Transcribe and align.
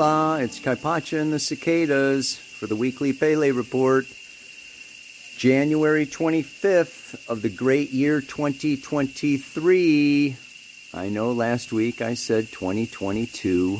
Hola, 0.00 0.40
it's 0.40 0.58
Kaypacha 0.58 1.20
and 1.20 1.30
the 1.30 1.38
cicadas 1.38 2.34
for 2.34 2.66
the 2.66 2.74
weekly 2.74 3.12
Pele 3.12 3.50
report. 3.50 4.06
January 5.36 6.06
25th 6.06 7.28
of 7.28 7.42
the 7.42 7.50
great 7.50 7.90
year 7.90 8.22
2023. 8.22 10.36
I 10.94 11.08
know 11.10 11.32
last 11.32 11.70
week 11.70 12.00
I 12.00 12.14
said 12.14 12.50
2022. 12.50 13.78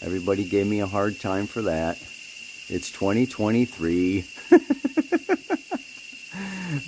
Everybody 0.00 0.44
gave 0.44 0.68
me 0.68 0.78
a 0.78 0.86
hard 0.86 1.18
time 1.18 1.48
for 1.48 1.62
that. 1.62 1.96
It's 2.68 2.92
2023. 2.92 4.24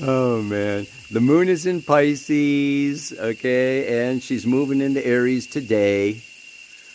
oh 0.01 0.43
man. 0.43 0.87
The 1.11 1.21
moon 1.21 1.49
is 1.49 1.67
in 1.67 1.83
Pisces, 1.83 3.13
okay, 3.19 4.09
and 4.09 4.23
she's 4.23 4.47
moving 4.47 4.81
into 4.81 5.05
Aries 5.05 5.49
today. 5.49 6.23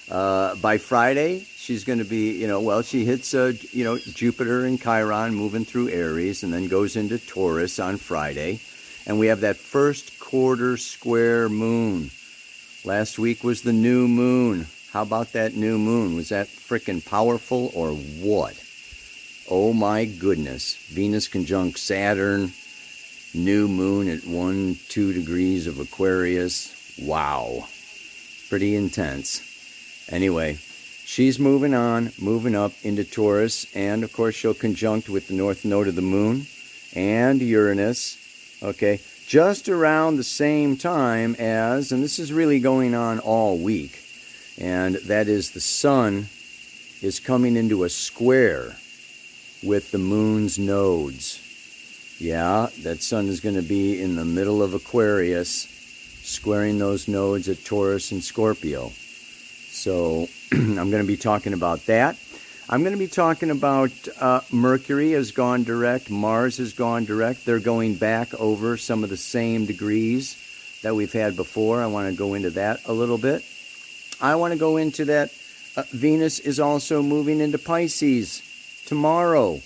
Uh, 0.10 0.56
by 0.56 0.80
Friday, 0.80 1.46
she's 1.56 1.84
going 1.84 2.00
to 2.00 2.06
be, 2.06 2.32
you 2.32 2.48
know, 2.48 2.60
well, 2.60 2.82
she 2.82 3.06
hits, 3.06 3.36
uh, 3.36 3.54
you 3.72 3.84
know, 3.84 3.98
Jupiter 4.00 4.66
and 4.66 4.82
Chiron 4.82 5.36
moving 5.36 5.66
through 5.66 5.90
Aries 5.90 6.42
and 6.42 6.52
then 6.52 6.68
goes 6.68 6.96
into 6.96 7.20
Taurus 7.20 7.78
on 7.80 7.98
Friday. 7.98 8.60
And 9.06 9.20
we 9.20 9.28
have 9.28 9.42
that 9.42 9.58
first 9.58 10.20
quarter 10.20 10.78
square 10.78 11.48
moon. 11.48 12.10
Last 12.84 13.20
week 13.20 13.44
was 13.44 13.62
the 13.62 13.74
new 13.74 14.08
moon. 14.08 14.66
How 14.92 15.04
about 15.04 15.34
that 15.34 15.56
new 15.56 15.78
moon? 15.78 16.16
Was 16.16 16.30
that 16.30 16.48
freaking 16.48 17.06
powerful 17.06 17.72
or 17.76 17.92
what? 17.92 18.56
Oh 19.48 19.74
my 19.74 20.06
goodness. 20.06 20.76
Venus 20.88 21.28
conjunct 21.28 21.78
Saturn, 21.78 22.52
new 23.36 23.68
moon 23.68 24.10
at 24.10 24.26
1 24.26 24.80
2 24.90 25.14
degrees 25.14 25.68
of 25.68 25.80
Aquarius. 25.80 26.98
Wow. 27.00 27.68
Pretty 28.50 28.76
intense. 28.76 29.49
Anyway, 30.10 30.56
she's 31.06 31.40
moving 31.40 31.74
on, 31.74 32.12
moving 32.20 32.56
up 32.56 32.74
into 32.84 33.04
Taurus, 33.04 33.68
and 33.76 34.04
of 34.04 34.12
course 34.12 34.36
she'll 34.36 34.54
conjunct 34.56 35.08
with 35.08 35.28
the 35.28 35.36
north 35.36 35.64
node 35.64 35.88
of 35.88 35.96
the 35.96 36.02
moon 36.02 36.48
and 36.96 37.42
Uranus. 37.42 38.18
Okay, 38.64 39.00
just 39.28 39.70
around 39.70 40.18
the 40.18 40.24
same 40.24 40.76
time 40.76 41.36
as, 41.38 41.92
and 41.92 42.04
this 42.04 42.18
is 42.18 42.34
really 42.34 42.60
going 42.60 42.96
on 42.96 43.20
all 43.20 43.58
week, 43.58 44.00
and 44.58 44.96
that 44.96 45.28
is 45.28 45.52
the 45.52 45.60
sun 45.62 46.28
is 47.02 47.20
coming 47.20 47.56
into 47.56 47.84
a 47.84 47.90
square 47.90 48.76
with 49.64 49.92
the 49.92 49.98
moon's 50.00 50.58
nodes. 50.58 51.40
Yeah, 52.20 52.68
that 52.82 53.04
sun 53.04 53.28
is 53.28 53.40
going 53.40 53.56
to 53.56 53.62
be 53.62 54.02
in 54.02 54.16
the 54.16 54.26
middle 54.26 54.62
of 54.62 54.74
Aquarius, 54.74 55.68
squaring 56.24 56.80
those 56.80 57.08
nodes 57.08 57.48
at 57.48 57.64
Taurus 57.64 58.12
and 58.12 58.24
Scorpio. 58.24 58.92
So 59.80 60.28
I'm 60.52 60.76
going 60.76 61.04
to 61.04 61.08
be 61.08 61.16
talking 61.16 61.54
about 61.54 61.86
that. 61.86 62.18
I'm 62.70 62.82
going 62.82 62.94
to 62.94 63.00
be 63.00 63.08
talking 63.08 63.50
about 63.50 63.92
uh, 64.20 64.42
Mercury 64.52 65.14
has 65.14 65.32
gone 65.32 65.64
direct, 65.64 66.10
Mars 66.10 66.58
has 66.58 66.74
gone 66.74 67.06
direct. 67.06 67.46
They're 67.46 67.60
going 67.60 67.96
back 67.96 68.34
over 68.34 68.76
some 68.78 69.04
of 69.04 69.10
the 69.10 69.18
same 69.18 69.66
degrees 69.66 70.36
that 70.84 70.96
we've 70.96 71.14
had 71.14 71.36
before. 71.36 71.82
I 71.82 71.88
want 71.88 72.12
to 72.12 72.16
go 72.16 72.34
into 72.34 72.52
that 72.52 72.82
a 72.86 72.94
little 72.94 73.18
bit. 73.18 73.44
I 74.22 74.36
want 74.36 74.52
to 74.52 74.60
go 74.60 74.76
into 74.78 75.06
that. 75.06 75.32
Uh, 75.78 75.84
Venus 75.92 76.40
is 76.40 76.60
also 76.60 77.02
moving 77.02 77.40
into 77.40 77.58
Pisces 77.58 78.44
tomorrow. 78.86 79.62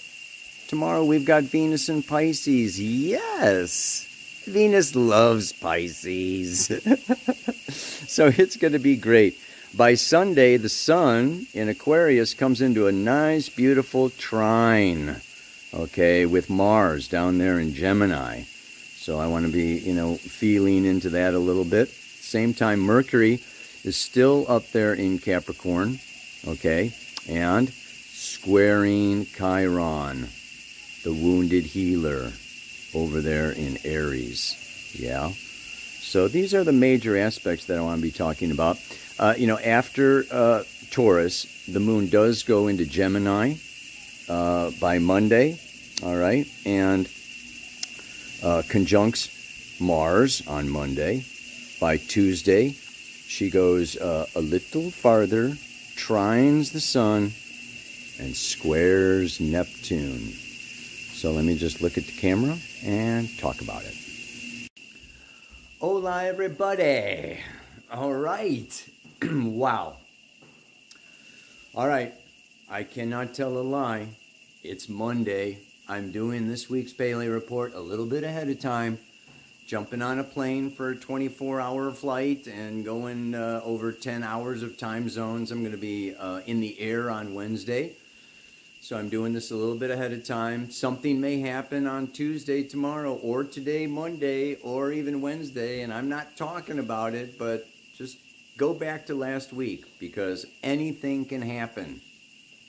Tomorrow 0.67 1.03
we've 1.05 1.25
got 1.25 1.43
Venus 1.43 1.89
in 1.89 2.03
Pisces. 2.03 2.79
Yes. 2.79 4.07
Venus 4.45 4.95
loves 4.95 5.51
Pisces. 5.53 6.67
so 8.07 8.27
it's 8.27 8.57
going 8.57 8.73
to 8.73 8.79
be 8.79 8.95
great. 8.95 9.37
By 9.75 9.95
Sunday, 9.95 10.57
the 10.57 10.69
sun 10.69 11.47
in 11.51 11.67
Aquarius 11.67 12.35
comes 12.35 12.61
into 12.61 12.85
a 12.85 12.91
nice, 12.91 13.49
beautiful 13.49 14.11
trine, 14.11 15.19
okay, 15.73 16.27
with 16.27 16.47
Mars 16.47 17.07
down 17.07 17.39
there 17.39 17.59
in 17.59 17.73
Gemini. 17.73 18.43
So 18.97 19.17
I 19.17 19.25
want 19.25 19.47
to 19.47 19.51
be, 19.51 19.79
you 19.79 19.95
know, 19.95 20.13
feeling 20.13 20.85
into 20.85 21.09
that 21.09 21.33
a 21.33 21.39
little 21.39 21.65
bit. 21.65 21.89
Same 21.89 22.53
time, 22.53 22.81
Mercury 22.81 23.41
is 23.83 23.97
still 23.97 24.45
up 24.47 24.71
there 24.73 24.93
in 24.93 25.17
Capricorn, 25.17 25.97
okay, 26.47 26.93
and 27.27 27.73
squaring 27.73 29.25
Chiron, 29.25 30.27
the 31.03 31.13
wounded 31.13 31.63
healer, 31.63 32.31
over 32.93 33.21
there 33.21 33.49
in 33.49 33.79
Aries. 33.83 34.93
Yeah. 34.93 35.31
So 35.31 36.27
these 36.27 36.53
are 36.53 36.63
the 36.63 36.71
major 36.71 37.17
aspects 37.17 37.65
that 37.65 37.79
I 37.79 37.81
want 37.81 37.97
to 37.97 38.03
be 38.03 38.11
talking 38.11 38.51
about. 38.51 38.77
Uh, 39.19 39.35
you 39.37 39.47
know, 39.47 39.59
after 39.59 40.25
uh, 40.31 40.63
Taurus, 40.89 41.65
the 41.67 41.79
moon 41.79 42.09
does 42.09 42.43
go 42.43 42.67
into 42.67 42.85
Gemini 42.85 43.55
uh, 44.27 44.71
by 44.79 44.99
Monday, 44.99 45.59
all 46.03 46.15
right, 46.15 46.47
and 46.65 47.07
uh, 48.43 48.63
conjuncts 48.67 49.79
Mars 49.79 50.45
on 50.47 50.69
Monday. 50.69 51.25
By 51.79 51.97
Tuesday, 51.97 52.71
she 52.71 53.49
goes 53.49 53.97
uh, 53.97 54.25
a 54.35 54.41
little 54.41 54.89
farther, 54.89 55.49
trines 55.95 56.71
the 56.71 56.79
sun, 56.79 57.33
and 58.19 58.35
squares 58.35 59.39
Neptune. 59.39 60.31
So 61.13 61.31
let 61.31 61.45
me 61.45 61.57
just 61.57 61.81
look 61.81 61.97
at 61.97 62.05
the 62.05 62.11
camera 62.11 62.57
and 62.83 63.29
talk 63.39 63.61
about 63.61 63.83
it. 63.83 64.69
Hola, 65.79 66.25
everybody. 66.25 67.39
All 67.91 68.13
right. 68.13 68.89
wow. 69.31 69.97
All 71.75 71.87
right. 71.87 72.13
I 72.69 72.83
cannot 72.83 73.33
tell 73.33 73.57
a 73.57 73.61
lie. 73.61 74.07
It's 74.63 74.89
Monday. 74.89 75.59
I'm 75.87 76.11
doing 76.11 76.47
this 76.47 76.69
week's 76.69 76.91
Pele 76.91 77.27
report 77.27 77.73
a 77.73 77.79
little 77.79 78.05
bit 78.05 78.23
ahead 78.23 78.49
of 78.49 78.59
time. 78.59 78.97
Jumping 79.65 80.01
on 80.01 80.19
a 80.19 80.23
plane 80.23 80.71
for 80.71 80.89
a 80.89 80.95
24 80.95 81.61
hour 81.61 81.91
flight 81.91 82.47
and 82.47 82.83
going 82.83 83.33
uh, 83.33 83.61
over 83.63 83.93
10 83.93 84.23
hours 84.23 84.61
of 84.61 84.77
time 84.77 85.07
zones. 85.07 85.51
I'm 85.51 85.59
going 85.59 85.71
to 85.71 85.77
be 85.77 86.15
uh, 86.15 86.41
in 86.45 86.59
the 86.59 86.77
air 86.79 87.09
on 87.09 87.33
Wednesday. 87.33 87.93
So 88.81 88.97
I'm 88.97 89.07
doing 89.07 89.31
this 89.31 89.51
a 89.51 89.55
little 89.55 89.77
bit 89.77 89.91
ahead 89.91 90.11
of 90.11 90.25
time. 90.25 90.69
Something 90.69 91.21
may 91.21 91.39
happen 91.39 91.87
on 91.87 92.07
Tuesday, 92.07 92.63
tomorrow, 92.63 93.13
or 93.15 93.45
today, 93.45 93.87
Monday, 93.87 94.55
or 94.55 94.91
even 94.91 95.21
Wednesday, 95.21 95.81
and 95.81 95.93
I'm 95.93 96.09
not 96.09 96.35
talking 96.35 96.79
about 96.79 97.13
it, 97.13 97.39
but 97.39 97.65
just 97.95 98.17
go 98.57 98.73
back 98.73 99.05
to 99.07 99.15
last 99.15 99.53
week 99.53 99.85
because 99.99 100.45
anything 100.61 101.25
can 101.25 101.41
happen. 101.41 102.01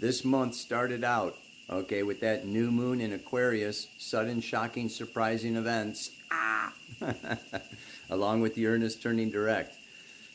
This 0.01 0.25
month 0.25 0.55
started 0.55 1.05
out, 1.05 1.37
okay, 1.71 2.03
with 2.03 2.21
that 2.21 2.47
new 2.47 2.71
moon 2.71 3.01
in 3.01 3.13
Aquarius, 3.13 3.89
sudden, 3.99 4.41
shocking, 4.41 4.89
surprising 4.89 5.57
events, 5.57 6.11
ah, 6.31 6.73
along 8.11 8.41
with 8.41 8.59
Uranus 8.59 8.97
turning 8.97 9.31
direct. 9.31 9.77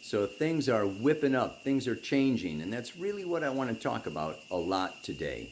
So 0.02 0.26
things 0.26 0.70
are 0.70 0.88
whipping 0.88 1.36
up, 1.36 1.64
things 1.64 1.88
are 1.88 1.96
changing, 1.96 2.62
and 2.62 2.72
that's 2.72 2.96
really 2.96 3.26
what 3.26 3.44
I 3.44 3.50
want 3.50 3.70
to 3.70 3.76
talk 3.76 4.08
about 4.08 4.40
a 4.50 4.56
lot 4.56 5.04
today 5.04 5.50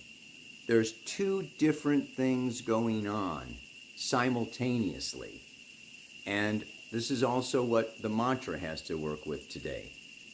there's 0.67 0.91
two 0.91 1.47
different 1.57 2.09
things 2.09 2.61
going 2.61 3.07
on 3.07 3.55
simultaneously. 3.95 5.41
And 6.25 6.65
this 6.91 7.11
is 7.11 7.23
also 7.23 7.63
what 7.63 8.01
the 8.01 8.09
mantra 8.09 8.57
has 8.57 8.81
to 8.83 8.95
work 8.95 9.25
with 9.25 9.49
today. 9.49 9.91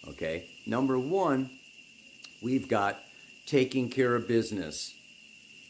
Okay? 0.08 0.46
Number 0.66 1.00
one, 1.00 1.50
we've 2.42 2.68
got 2.68 3.00
taking 3.46 3.90
care 3.90 4.16
of 4.16 4.28
business. 4.28 4.94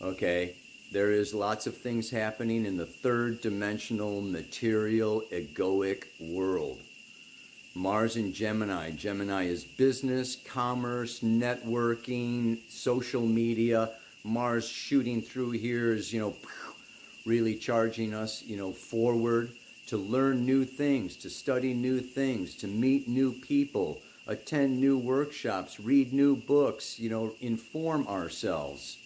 Okay? 0.02 0.56
There 0.92 1.12
is 1.12 1.34
lots 1.34 1.66
of 1.66 1.76
things 1.76 2.10
happening 2.10 2.66
in 2.66 2.78
the 2.78 2.86
third 2.86 3.42
dimensional 3.42 4.22
material 4.22 5.24
egoic 5.32 6.06
world. 6.20 6.80
Mars 7.76 8.18
and 8.18 8.34
Gemini. 8.34 8.92
Gemini 8.92 9.46
is 9.46 9.64
business, 9.64 10.36
commerce, 10.36 11.22
networking, 11.22 12.60
social 12.70 13.26
media 13.26 13.90
Mars 14.24 14.68
shooting 14.68 15.22
through 15.22 15.52
here 15.52 15.92
is, 15.92 16.14
you 16.14 16.20
know, 16.20 16.36
really 17.26 17.56
charging 17.56 18.14
us, 18.14 18.42
you 18.44 18.56
know, 18.56 18.72
forward 18.72 19.52
to 19.94 19.98
learn 20.00 20.44
new 20.44 20.66
things, 20.66 21.16
to 21.16 21.30
study 21.30 21.72
new 21.72 22.00
things, 22.00 22.56
to 22.56 22.66
meet 22.66 23.07
new 23.07 23.31
people, 23.31 24.01
attend 24.25 24.81
new 24.81 24.98
workshops, 24.98 25.80
read 25.80 26.12
new 26.12 26.36
books, 26.36 27.00
you 27.00 27.12
know, 27.12 27.31
inform 27.42 28.07
ourselves. 28.07 28.98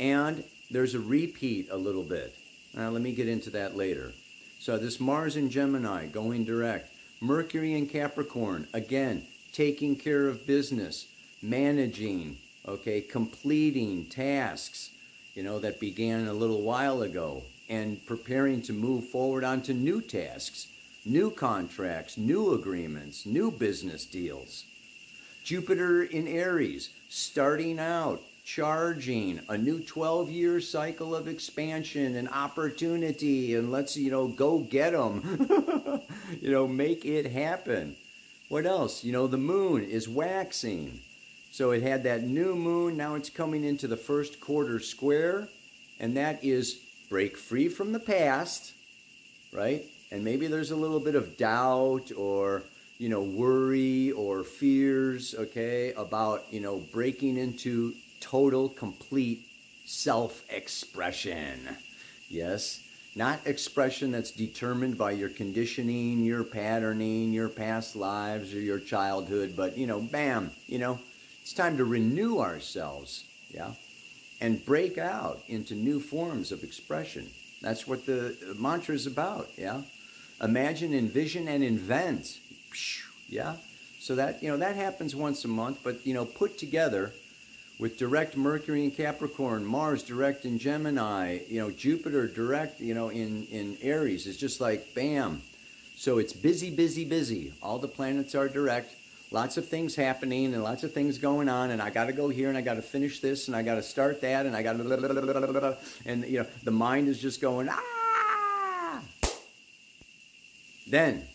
And 0.00 0.42
there's 0.72 0.96
a 0.96 0.98
repeat 0.98 1.68
a 1.70 1.76
little 1.76 2.02
bit. 2.02 2.34
Now, 2.74 2.88
let 2.88 3.00
me 3.00 3.12
get 3.12 3.28
into 3.28 3.50
that 3.50 3.76
later. 3.76 4.12
So, 4.58 4.76
this 4.76 4.98
Mars 4.98 5.36
in 5.36 5.50
Gemini 5.50 6.06
going 6.06 6.44
direct, 6.44 6.90
Mercury 7.20 7.74
in 7.74 7.86
Capricorn, 7.86 8.66
again, 8.74 9.24
taking 9.52 9.94
care 9.94 10.26
of 10.26 10.48
business, 10.48 11.06
managing, 11.42 12.38
okay, 12.66 13.02
completing 13.02 14.06
tasks, 14.06 14.90
you 15.34 15.44
know, 15.44 15.60
that 15.60 15.78
began 15.78 16.26
a 16.26 16.32
little 16.32 16.62
while 16.62 17.02
ago 17.02 17.44
and 17.72 18.04
preparing 18.04 18.60
to 18.60 18.72
move 18.74 19.06
forward 19.06 19.42
onto 19.42 19.72
new 19.72 20.02
tasks, 20.02 20.68
new 21.06 21.30
contracts, 21.30 22.18
new 22.18 22.52
agreements, 22.52 23.24
new 23.24 23.50
business 23.50 24.04
deals. 24.04 24.66
Jupiter 25.42 26.02
in 26.02 26.28
Aries, 26.28 26.90
starting 27.08 27.78
out, 27.78 28.20
charging 28.44 29.40
a 29.48 29.56
new 29.56 29.80
12 29.80 30.30
year 30.30 30.60
cycle 30.60 31.16
of 31.16 31.26
expansion 31.26 32.14
and 32.14 32.28
opportunity, 32.28 33.54
and 33.54 33.72
let's, 33.72 33.96
you 33.96 34.10
know, 34.10 34.28
go 34.28 34.58
get 34.58 34.92
them. 34.92 36.02
you 36.42 36.50
know, 36.50 36.68
make 36.68 37.06
it 37.06 37.24
happen. 37.24 37.96
What 38.50 38.66
else? 38.66 39.02
You 39.02 39.12
know, 39.12 39.26
the 39.26 39.38
moon 39.38 39.82
is 39.82 40.06
waxing. 40.06 41.00
So 41.52 41.70
it 41.70 41.82
had 41.82 42.02
that 42.02 42.22
new 42.22 42.54
moon, 42.54 42.98
now 42.98 43.14
it's 43.14 43.30
coming 43.30 43.64
into 43.64 43.88
the 43.88 43.96
first 43.96 44.40
quarter 44.40 44.78
square, 44.78 45.48
and 45.98 46.18
that 46.18 46.44
is 46.44 46.81
break 47.12 47.36
free 47.36 47.68
from 47.68 47.92
the 47.92 47.98
past, 47.98 48.72
right? 49.52 49.84
And 50.10 50.24
maybe 50.24 50.46
there's 50.46 50.70
a 50.70 50.76
little 50.76 50.98
bit 50.98 51.14
of 51.14 51.36
doubt 51.36 52.10
or, 52.16 52.62
you 52.96 53.10
know, 53.10 53.20
worry 53.20 54.12
or 54.12 54.42
fears, 54.42 55.34
okay, 55.38 55.92
about, 55.92 56.46
you 56.50 56.60
know, 56.60 56.78
breaking 56.90 57.36
into 57.36 57.92
total, 58.20 58.70
complete 58.70 59.42
self 59.84 60.42
expression. 60.48 61.76
Yes? 62.30 62.82
Not 63.14 63.46
expression 63.46 64.10
that's 64.10 64.30
determined 64.30 64.96
by 64.96 65.10
your 65.10 65.28
conditioning, 65.28 66.24
your 66.24 66.44
patterning, 66.44 67.34
your 67.34 67.50
past 67.50 67.94
lives, 67.94 68.54
or 68.54 68.60
your 68.60 68.78
childhood, 68.78 69.52
but, 69.54 69.76
you 69.76 69.86
know, 69.86 70.00
bam, 70.00 70.50
you 70.66 70.78
know, 70.78 70.98
it's 71.42 71.52
time 71.52 71.76
to 71.76 71.84
renew 71.84 72.38
ourselves, 72.38 73.24
yeah, 73.50 73.72
and 74.42 74.62
break 74.66 74.98
out 74.98 75.40
into 75.46 75.74
new 75.74 76.00
forms 76.00 76.50
of 76.50 76.64
expression. 76.64 77.30
That's 77.62 77.86
what 77.86 78.04
the 78.06 78.36
mantra 78.58 78.92
is 78.92 79.06
about, 79.06 79.48
yeah. 79.56 79.82
Imagine, 80.42 80.92
envision, 80.92 81.46
and 81.46 81.62
invent, 81.62 82.40
yeah. 83.28 83.54
So 84.00 84.16
that 84.16 84.42
you 84.42 84.48
know 84.48 84.56
that 84.56 84.74
happens 84.74 85.14
once 85.14 85.44
a 85.44 85.48
month, 85.48 85.78
but 85.84 86.04
you 86.04 86.12
know 86.12 86.24
put 86.24 86.58
together 86.58 87.12
with 87.78 87.96
direct 87.98 88.36
Mercury 88.36 88.82
in 88.82 88.90
Capricorn, 88.90 89.64
Mars 89.64 90.02
direct 90.02 90.44
in 90.44 90.58
Gemini, 90.58 91.38
you 91.48 91.60
know 91.60 91.70
Jupiter 91.70 92.26
direct, 92.26 92.80
you 92.80 92.94
know 92.94 93.10
in 93.10 93.46
in 93.46 93.78
Aries. 93.80 94.26
It's 94.26 94.36
just 94.36 94.60
like 94.60 94.92
bam. 94.92 95.42
So 95.96 96.18
it's 96.18 96.32
busy, 96.32 96.70
busy, 96.74 97.04
busy. 97.04 97.52
All 97.62 97.78
the 97.78 97.86
planets 97.86 98.34
are 98.34 98.48
direct 98.48 98.92
lots 99.32 99.56
of 99.56 99.66
things 99.66 99.94
happening 99.96 100.52
and 100.54 100.62
lots 100.62 100.84
of 100.84 100.92
things 100.92 101.18
going 101.18 101.48
on 101.48 101.70
and 101.70 101.80
i 101.80 101.90
got 101.90 102.04
to 102.04 102.12
go 102.12 102.28
here 102.28 102.48
and 102.48 102.58
i 102.58 102.60
got 102.60 102.74
to 102.74 102.82
finish 102.82 103.20
this 103.20 103.48
and 103.48 103.56
i 103.56 103.62
got 103.62 103.76
to 103.76 103.82
start 103.82 104.20
that 104.20 104.46
and 104.46 104.54
i 104.54 104.62
got 104.62 104.74
to 104.74 105.78
and 106.06 106.24
you 106.24 106.38
know 106.38 106.46
the 106.64 106.70
mind 106.70 107.08
is 107.08 107.20
just 107.20 107.40
going 107.40 107.68
ah! 107.70 107.82
Then 110.92 111.26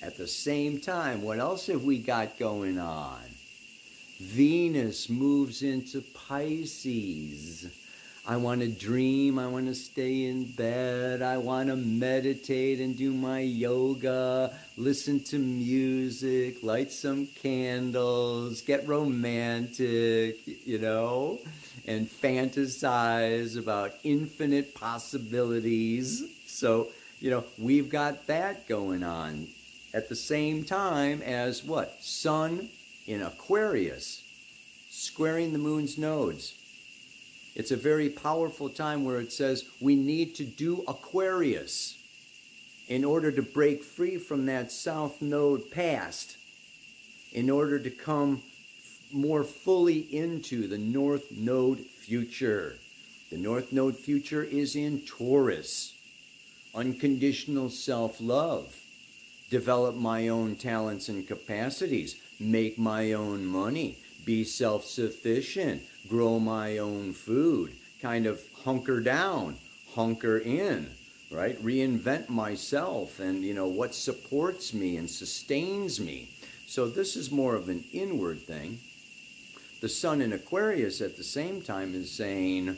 at 0.00 0.16
the 0.16 0.26
same 0.26 0.80
time 0.80 1.22
what 1.22 1.38
else 1.38 1.66
have 1.66 1.84
we 1.84 1.98
got 1.98 2.38
going 2.38 2.78
on? 2.78 3.20
Venus 4.18 5.10
moves 5.10 5.62
into 5.62 6.00
pisces 6.14 7.66
I 8.26 8.36
want 8.36 8.62
to 8.62 8.68
dream. 8.68 9.38
I 9.38 9.46
want 9.46 9.66
to 9.66 9.74
stay 9.74 10.24
in 10.24 10.44
bed. 10.44 11.20
I 11.20 11.36
want 11.36 11.68
to 11.68 11.76
meditate 11.76 12.80
and 12.80 12.96
do 12.96 13.12
my 13.12 13.40
yoga, 13.40 14.50
listen 14.78 15.22
to 15.24 15.38
music, 15.38 16.62
light 16.62 16.90
some 16.90 17.26
candles, 17.26 18.62
get 18.62 18.88
romantic, 18.88 20.38
you 20.46 20.78
know, 20.78 21.38
and 21.86 22.08
fantasize 22.08 23.58
about 23.58 23.92
infinite 24.04 24.74
possibilities. 24.74 26.24
So, 26.46 26.88
you 27.20 27.30
know, 27.30 27.44
we've 27.58 27.90
got 27.90 28.26
that 28.28 28.66
going 28.66 29.02
on 29.02 29.48
at 29.92 30.08
the 30.08 30.16
same 30.16 30.64
time 30.64 31.20
as 31.20 31.62
what? 31.62 32.02
Sun 32.02 32.70
in 33.06 33.20
Aquarius, 33.20 34.22
squaring 34.88 35.52
the 35.52 35.58
moon's 35.58 35.98
nodes 35.98 36.54
it's 37.54 37.70
a 37.70 37.76
very 37.76 38.08
powerful 38.08 38.68
time 38.68 39.04
where 39.04 39.20
it 39.20 39.32
says 39.32 39.64
we 39.80 39.94
need 39.94 40.34
to 40.36 40.44
do 40.44 40.84
Aquarius 40.88 41.96
in 42.88 43.04
order 43.04 43.30
to 43.32 43.42
break 43.42 43.82
free 43.82 44.18
from 44.18 44.46
that 44.46 44.70
south 44.70 45.22
node 45.22 45.70
past, 45.70 46.36
in 47.32 47.48
order 47.48 47.78
to 47.78 47.90
come 47.90 48.42
more 49.12 49.44
fully 49.44 49.98
into 50.14 50.66
the 50.66 50.78
north 50.78 51.30
node 51.30 51.78
future. 51.78 52.76
The 53.30 53.38
north 53.38 53.72
node 53.72 53.96
future 53.96 54.42
is 54.42 54.76
in 54.76 55.00
Taurus. 55.00 55.94
Unconditional 56.74 57.70
self 57.70 58.20
love. 58.20 58.80
Develop 59.48 59.94
my 59.94 60.28
own 60.28 60.56
talents 60.56 61.08
and 61.08 61.26
capacities. 61.26 62.16
Make 62.40 62.78
my 62.78 63.12
own 63.12 63.46
money. 63.46 63.98
Be 64.24 64.44
self 64.44 64.84
sufficient 64.84 65.82
grow 66.08 66.38
my 66.38 66.78
own 66.78 67.12
food, 67.12 67.72
kind 68.00 68.26
of 68.26 68.42
hunker 68.64 69.00
down, 69.00 69.56
hunker 69.94 70.38
in, 70.38 70.90
right? 71.30 71.62
Reinvent 71.62 72.28
myself 72.28 73.20
and, 73.20 73.42
you 73.42 73.54
know, 73.54 73.66
what 73.66 73.94
supports 73.94 74.74
me 74.74 74.96
and 74.96 75.08
sustains 75.08 76.00
me. 76.00 76.28
So 76.66 76.88
this 76.88 77.16
is 77.16 77.30
more 77.30 77.54
of 77.54 77.68
an 77.68 77.84
inward 77.92 78.42
thing. 78.42 78.78
The 79.80 79.88
sun 79.88 80.20
in 80.20 80.32
Aquarius 80.32 81.00
at 81.00 81.16
the 81.16 81.24
same 81.24 81.60
time 81.60 81.94
is 81.94 82.10
saying, 82.10 82.76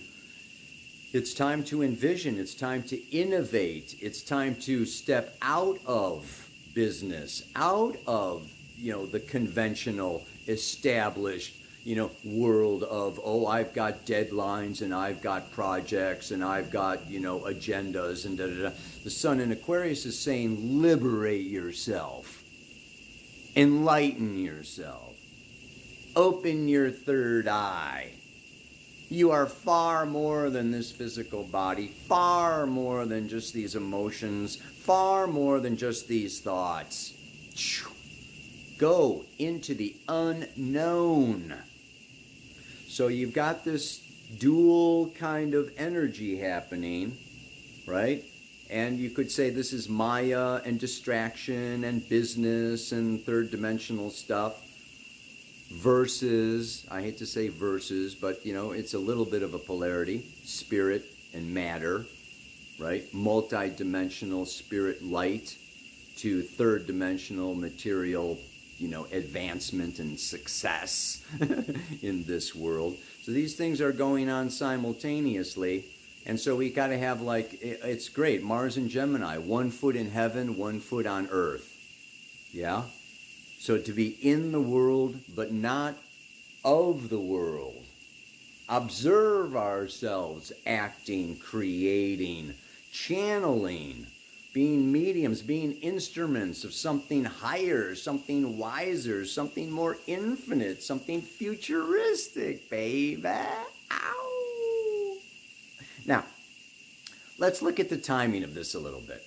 it's 1.13 1.35
time 1.35 1.63
to 1.65 1.83
envision, 1.83 2.39
it's 2.39 2.55
time 2.55 2.83
to 2.85 3.17
innovate, 3.17 3.97
it's 4.01 4.23
time 4.23 4.55
to 4.57 4.85
step 4.85 5.37
out 5.41 5.79
of 5.87 6.51
business, 6.75 7.45
out 7.55 7.97
of, 8.07 8.51
you 8.77 8.93
know, 8.93 9.07
the 9.07 9.21
conventional, 9.21 10.25
established 10.49 11.55
you 11.87 11.95
know, 11.95 12.11
world 12.25 12.83
of, 12.83 13.21
oh, 13.23 13.47
I've 13.47 13.73
got 13.73 14.05
deadlines 14.05 14.83
and 14.83 14.93
I've 14.93 15.23
got 15.23 15.53
projects 15.53 16.33
and 16.33 16.43
I've 16.43 16.73
got, 16.73 17.09
you 17.09 17.21
know, 17.21 17.39
agendas 17.43 18.27
and 18.27 18.37
da 18.37 18.49
da 18.49 18.71
da. 18.71 18.71
The 19.05 19.11
sun 19.11 19.39
in 19.39 19.53
Aquarius 19.53 20.05
is 20.05 20.19
saying, 20.19 20.83
liberate 20.83 21.47
yourself, 21.47 22.43
enlighten 23.55 24.37
yourself, 24.37 25.15
open 26.17 26.67
your 26.67 26.91
third 26.91 27.47
eye. 27.47 28.11
You 29.09 29.31
are 29.31 29.47
far 29.47 30.07
more 30.07 30.51
than 30.51 30.73
this 30.73 30.91
physical 30.91 31.45
body, 31.45 31.87
far 31.87 32.67
more 32.67 33.07
than 33.07 33.29
just 33.29 33.55
these 33.55 33.77
emotions, 33.77 34.57
far 34.57 35.29
more 35.29 35.61
than 35.61 35.77
just 35.77 36.09
these 36.09 36.41
thoughts. 36.41 37.15
Go 38.79 39.25
into 39.39 39.75
the 39.75 39.97
unknown. 40.09 41.55
So 42.89 43.09
you've 43.09 43.33
got 43.33 43.65
this 43.65 43.99
dual 44.39 45.11
kind 45.11 45.55
of 45.55 45.73
energy 45.79 46.37
happening, 46.37 47.17
right? 47.87 48.25
And 48.69 48.99
you 48.99 49.11
could 49.11 49.31
say 49.31 49.51
this 49.51 49.73
is 49.73 49.89
Maya 49.89 50.61
and 50.65 50.79
distraction 50.79 51.85
and 51.85 52.07
business 52.09 52.93
and 52.93 53.23
third 53.23 53.51
dimensional 53.51 54.11
stuff 54.11 54.63
versus, 55.73 56.87
I 56.91 57.01
hate 57.01 57.19
to 57.19 57.27
say 57.27 57.49
versus, 57.49 58.15
but 58.15 58.45
you 58.45 58.53
know, 58.53 58.73
it's 58.73 58.95
a 58.95 58.99
little 58.99 59.25
bit 59.25 59.43
of 59.43 59.55
a 59.55 59.59
polarity 59.59 60.27
spirit 60.45 61.05
and 61.33 61.53
matter, 61.53 62.05
right? 62.79 63.03
Multi 63.15 63.71
dimensional 63.71 64.45
spirit 64.47 65.03
light 65.03 65.57
to 66.19 66.43
third 66.43 66.87
dimensional 66.87 67.55
material 67.55 68.39
you 68.79 68.89
know, 68.89 69.07
advancement 69.13 69.99
and 69.99 70.19
success 70.19 71.25
in 72.03 72.25
this 72.25 72.55
world. 72.55 72.97
So 73.23 73.33
these 73.33 73.55
things 73.57 73.81
are 73.81 73.93
going 73.93 74.29
on 74.29 74.51
simultaneously. 74.51 75.85
And 76.27 76.39
so 76.39 76.57
we 76.57 76.71
got 76.71 76.89
to 76.89 76.99
have 76.99 77.21
like, 77.21 77.59
it's 77.63 78.09
great. 78.09 78.43
Mars 78.43 78.77
and 78.77 78.91
Gemini, 78.91 79.39
one 79.39 79.71
foot 79.71 79.97
in 79.97 80.11
heaven, 80.11 80.57
one 80.57 80.81
foot 80.81 81.07
on 81.07 81.29
earth. 81.31 81.73
Yeah? 82.53 82.83
So 83.59 83.79
to 83.79 83.93
be 83.93 84.09
in 84.23 84.53
the 84.53 84.61
world, 84.61 85.17
but 85.35 85.53
not 85.53 85.95
of 86.65 87.09
the 87.09 87.21
world. 87.21 87.83
Observe 88.69 89.57
ourselves 89.57 90.53
acting, 90.67 91.37
creating, 91.37 92.55
channeling 92.91 94.07
being 94.57 94.91
mediums, 94.91 95.43
being 95.43 95.73
instruments 95.83 96.65
of 96.65 96.73
something 96.73 97.23
higher, 97.23 97.95
something 97.95 98.57
wiser, 98.57 99.27
something 99.27 99.71
more 99.71 99.99
infinite, 100.07 100.83
something 100.83 101.21
futuristic, 101.21 102.71
baby. 102.71 103.29
Ow. 103.91 105.17
Now, 106.07 106.25
let's 107.37 107.61
look 107.61 107.79
at 107.79 107.91
the 107.91 107.99
timing 107.99 108.45
of 108.45 108.55
this 108.55 108.75
a 108.75 108.79
little 108.79 109.03
bit. 109.03 109.23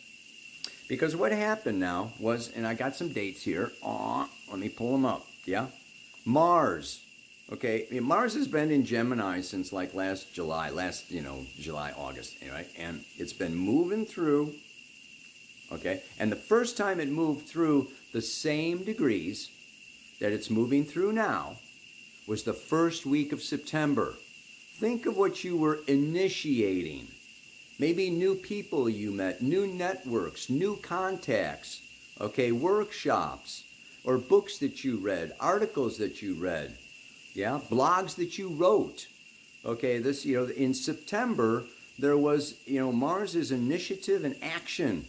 Because 0.87 1.15
what 1.15 1.31
happened 1.31 1.79
now 1.79 2.11
was, 2.19 2.51
and 2.55 2.65
I 2.65 2.73
got 2.73 2.95
some 2.95 3.09
dates 3.09 3.43
here. 3.43 3.71
Aw, 3.83 4.27
let 4.49 4.59
me 4.59 4.67
pull 4.67 4.93
them 4.93 5.05
up. 5.05 5.27
Yeah? 5.45 5.67
Mars. 6.25 7.01
Okay, 7.53 7.85
Mars 8.01 8.33
has 8.33 8.47
been 8.47 8.71
in 8.71 8.83
Gemini 8.83 9.41
since 9.41 9.71
like 9.71 9.93
last 9.93 10.33
July, 10.33 10.71
last, 10.71 11.11
you 11.11 11.21
know, 11.21 11.45
July, 11.59 11.91
August, 11.95 12.37
right? 12.51 12.67
And 12.79 13.05
it's 13.15 13.33
been 13.33 13.53
moving 13.53 14.07
through 14.07 14.55
Okay? 15.71 16.01
And 16.19 16.31
the 16.31 16.35
first 16.35 16.77
time 16.77 16.99
it 16.99 17.09
moved 17.09 17.47
through 17.47 17.87
the 18.11 18.21
same 18.21 18.83
degrees, 18.83 19.49
that 20.19 20.33
it's 20.33 20.49
moving 20.49 20.83
through 20.83 21.13
now 21.13 21.55
was 22.27 22.43
the 22.43 22.53
first 22.53 23.05
week 23.05 23.31
of 23.31 23.41
September. 23.41 24.13
Think 24.77 25.05
of 25.05 25.17
what 25.17 25.43
you 25.43 25.57
were 25.57 25.79
initiating. 25.87 27.07
Maybe 27.79 28.09
new 28.09 28.35
people 28.35 28.89
you 28.89 29.11
met, 29.11 29.41
new 29.41 29.65
networks, 29.65 30.49
new 30.49 30.75
contacts, 30.77 31.81
okay, 32.19 32.51
workshops, 32.51 33.63
or 34.03 34.17
books 34.17 34.57
that 34.59 34.83
you 34.83 34.97
read, 34.97 35.33
articles 35.39 35.97
that 35.97 36.21
you 36.21 36.33
read, 36.35 36.77
yeah, 37.33 37.59
blogs 37.69 38.15
that 38.15 38.37
you 38.37 38.49
wrote. 38.49 39.07
Okay, 39.65 39.99
this, 39.99 40.25
you 40.25 40.37
know, 40.37 40.51
in 40.51 40.73
September, 40.73 41.63
there 41.97 42.17
was, 42.17 42.55
you 42.65 42.79
know, 42.79 42.91
Mars's 42.91 43.51
initiative 43.51 44.23
and 44.23 44.35
action, 44.41 45.05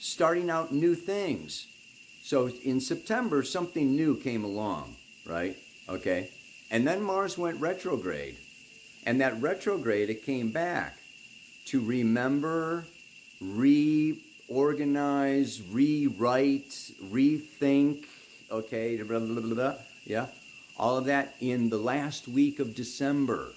starting 0.00 0.50
out 0.50 0.72
new 0.72 0.96
things. 0.96 1.68
So 2.22 2.48
in 2.64 2.80
September, 2.80 3.42
something 3.42 3.94
new 3.94 4.16
came 4.16 4.44
along, 4.44 4.96
right? 5.26 5.58
Okay. 5.88 6.30
And 6.70 6.88
then 6.88 7.02
Mars 7.02 7.36
went 7.36 7.60
retrograde. 7.60 8.36
And 9.04 9.20
that 9.20 9.40
retrograde, 9.40 10.10
it 10.10 10.24
came 10.24 10.50
back 10.50 10.96
to 11.66 11.80
remember, 11.80 12.86
reorganize, 13.40 15.60
rewrite, 15.70 16.92
rethink, 17.04 18.06
okay, 18.50 19.02
blah, 19.02 19.18
blah, 19.18 19.40
blah, 19.40 19.54
blah, 19.54 19.74
yeah, 20.04 20.26
all 20.78 20.96
of 20.96 21.06
that 21.06 21.34
in 21.40 21.70
the 21.70 21.78
last 21.78 22.28
week 22.28 22.58
of 22.58 22.74
December. 22.74 23.52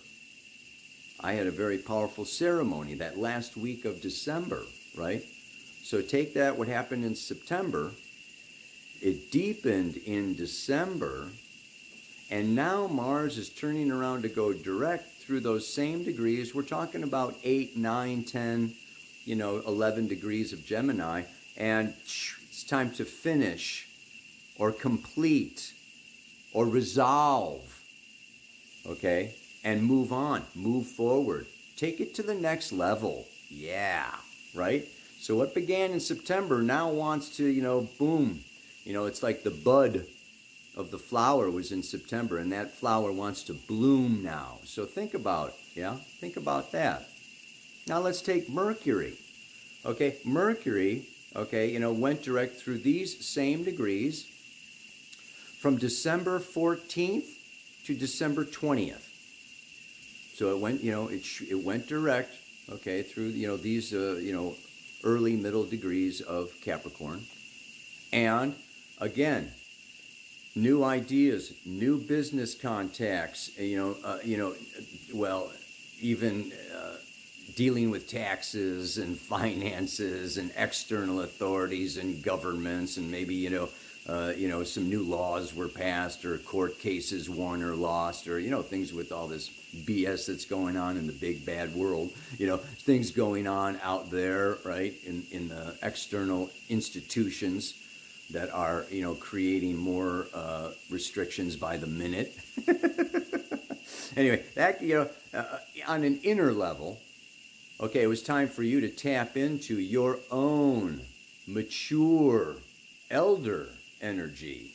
I 1.19 1.33
had 1.33 1.47
a 1.47 1.51
very 1.51 1.77
powerful 1.77 2.25
ceremony 2.25 2.95
that 2.95 3.17
last 3.17 3.55
week 3.55 3.85
of 3.85 4.01
December, 4.01 4.63
right? 4.95 5.23
So 5.83 6.01
take 6.01 6.33
that, 6.35 6.57
what 6.57 6.69
happened 6.69 7.03
in 7.03 7.13
September, 7.13 7.91
it 9.01 9.31
deepened 9.31 9.97
in 9.97 10.33
December, 10.33 11.27
and 12.31 12.55
now 12.55 12.87
Mars 12.87 13.37
is 13.37 13.49
turning 13.49 13.91
around 13.91 14.21
to 14.21 14.29
go 14.29 14.53
direct 14.53 15.13
through 15.19 15.41
those 15.41 15.67
same 15.67 16.03
degrees. 16.03 16.55
We're 16.55 16.63
talking 16.63 17.03
about 17.03 17.35
8, 17.43 17.77
9, 17.77 18.23
10, 18.23 18.73
you 19.25 19.35
know, 19.35 19.61
11 19.67 20.07
degrees 20.07 20.53
of 20.53 20.65
Gemini. 20.65 21.23
And 21.57 21.93
it's 22.05 22.63
time 22.63 22.91
to 22.91 23.05
finish 23.05 23.87
or 24.57 24.71
complete 24.71 25.73
or 26.53 26.65
resolve. 26.65 27.81
Okay? 28.85 29.35
And 29.63 29.83
move 29.83 30.11
on, 30.11 30.43
move 30.55 30.87
forward. 30.87 31.45
Take 31.75 31.99
it 31.99 32.15
to 32.15 32.23
the 32.23 32.35
next 32.35 32.71
level. 32.71 33.27
Yeah, 33.49 34.09
right? 34.55 34.87
So 35.23 35.37
what 35.37 35.55
began 35.55 35.91
in 35.91 36.01
September 36.01 36.61
now 36.61 36.89
wants 36.89 37.37
to, 37.37 37.45
you 37.45 37.61
know, 37.61 37.87
boom. 37.97 38.41
You 38.83 38.91
know, 38.91 39.05
it's 39.05 39.23
like 39.23 39.41
the 39.41 39.51
bud 39.51 40.05
of 40.75 40.91
the 40.91 40.99
flower 40.99 41.49
was 41.49 41.71
in 41.71 41.81
September, 41.81 42.39
and 42.39 42.51
that 42.51 42.71
flower 42.71 43.09
wants 43.09 43.43
to 43.43 43.53
bloom 43.53 44.21
now. 44.21 44.57
So 44.65 44.83
think 44.83 45.13
about, 45.13 45.53
yeah, 45.75 45.95
think 46.19 46.35
about 46.35 46.73
that. 46.73 47.07
Now 47.87 47.99
let's 47.99 48.21
take 48.21 48.49
Mercury. 48.49 49.13
Okay, 49.85 50.17
Mercury, 50.25 51.05
okay, 51.37 51.71
you 51.71 51.79
know, 51.79 51.93
went 51.93 52.21
direct 52.21 52.57
through 52.57 52.79
these 52.79 53.25
same 53.25 53.63
degrees 53.63 54.27
from 55.57 55.77
December 55.77 56.41
14th 56.41 57.29
to 57.85 57.95
December 57.95 58.43
20th. 58.43 59.07
So 60.35 60.53
it 60.53 60.59
went, 60.59 60.83
you 60.83 60.91
know, 60.91 61.07
it, 61.07 61.23
it 61.49 61.63
went 61.63 61.87
direct, 61.87 62.35
okay, 62.69 63.03
through, 63.03 63.29
you 63.29 63.47
know, 63.47 63.55
these, 63.55 63.93
uh, 63.93 64.19
you 64.21 64.33
know, 64.33 64.57
early 65.03 65.35
middle 65.35 65.63
degrees 65.63 66.21
of 66.21 66.51
Capricorn. 66.61 67.23
And 68.11 68.55
again, 68.99 69.51
new 70.55 70.83
ideas, 70.83 71.53
new 71.65 71.97
business 71.97 72.55
contacts, 72.55 73.57
you 73.57 73.77
know, 73.77 73.97
uh, 74.03 74.19
you 74.23 74.37
know, 74.37 74.53
well, 75.13 75.51
even 75.99 76.51
uh, 76.75 76.95
dealing 77.55 77.89
with 77.89 78.07
taxes 78.07 78.97
and 78.97 79.17
finances 79.35 80.37
and 80.37 80.51
external 80.55 81.21
authorities 81.21 81.97
and 81.97 82.23
governments 82.23 82.97
and 82.97 83.09
maybe, 83.09 83.35
you 83.35 83.49
know, 83.49 83.69
uh, 84.07 84.33
you 84.35 84.47
know, 84.49 84.63
some 84.63 84.89
new 84.89 85.01
laws 85.01 85.55
were 85.55 85.67
passed 85.67 86.25
or 86.25 86.37
court 86.39 86.79
cases 86.79 87.29
won 87.29 87.63
or 87.63 87.75
lost 87.75 88.27
or, 88.27 88.39
you 88.39 88.49
know, 88.49 88.61
things 88.61 88.93
with 88.93 89.11
all 89.11 89.27
this 89.27 89.49
BS 89.49 90.27
that's 90.27 90.45
going 90.45 90.75
on 90.77 90.97
in 90.97 91.07
the 91.07 91.13
big 91.13 91.45
bad 91.45 91.73
world, 91.73 92.11
you 92.37 92.45
know, 92.45 92.57
things 92.57 93.11
going 93.11 93.47
on 93.47 93.79
out 93.81 94.11
there, 94.11 94.57
right, 94.63 94.93
in, 95.05 95.23
in 95.31 95.47
the 95.49 95.75
external 95.81 96.49
institutions 96.69 97.75
that 98.33 98.51
are 98.51 98.85
you 98.89 99.01
know 99.01 99.13
creating 99.13 99.77
more 99.77 100.27
uh, 100.33 100.69
restrictions 100.89 101.55
by 101.55 101.77
the 101.77 101.87
minute. 101.87 102.33
anyway, 104.17 104.43
that 104.55 104.81
you 104.81 104.95
know 104.95 105.09
uh, 105.39 105.57
on 105.87 106.03
an 106.03 106.19
inner 106.23 106.51
level, 106.51 106.99
okay, 107.79 108.01
it 108.01 108.07
was 108.07 108.21
time 108.21 108.47
for 108.47 108.63
you 108.63 108.81
to 108.81 108.89
tap 108.89 109.37
into 109.37 109.79
your 109.79 110.19
own 110.31 111.01
mature 111.47 112.55
elder 113.09 113.67
energy 114.03 114.71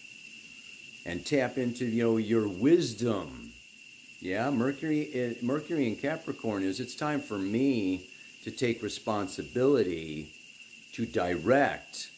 and 1.07 1.25
tap 1.25 1.57
into 1.57 1.85
you 1.85 2.03
know 2.03 2.17
your 2.17 2.49
wisdom. 2.49 3.51
Yeah, 4.21 4.51
Mercury 4.51 5.37
Mercury 5.43 5.87
in 5.87 5.97
Capricorn 5.97 6.65
is 6.65 6.81
it's 6.81 6.97
time 6.97 7.21
for 7.21 7.39
me 7.39 8.09
to 8.43 8.51
take 8.51 8.83
responsibility 8.83 10.29
to 10.93 11.07
direct 11.07 12.11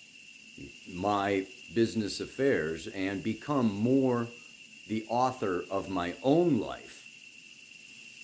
my 0.92 1.46
business 1.74 2.20
affairs 2.20 2.86
and 2.88 3.22
become 3.22 3.74
more 3.74 4.28
the 4.88 5.04
author 5.08 5.64
of 5.70 5.88
my 5.88 6.14
own 6.22 6.58
life. 6.58 7.06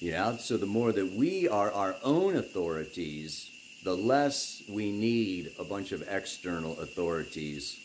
Yeah, 0.00 0.36
so 0.36 0.56
the 0.56 0.66
more 0.66 0.92
that 0.92 1.12
we 1.12 1.48
are 1.48 1.72
our 1.72 1.96
own 2.02 2.36
authorities, 2.36 3.50
the 3.82 3.96
less 3.96 4.62
we 4.68 4.90
need 4.90 5.52
a 5.58 5.64
bunch 5.64 5.92
of 5.92 6.06
external 6.08 6.78
authorities, 6.80 7.78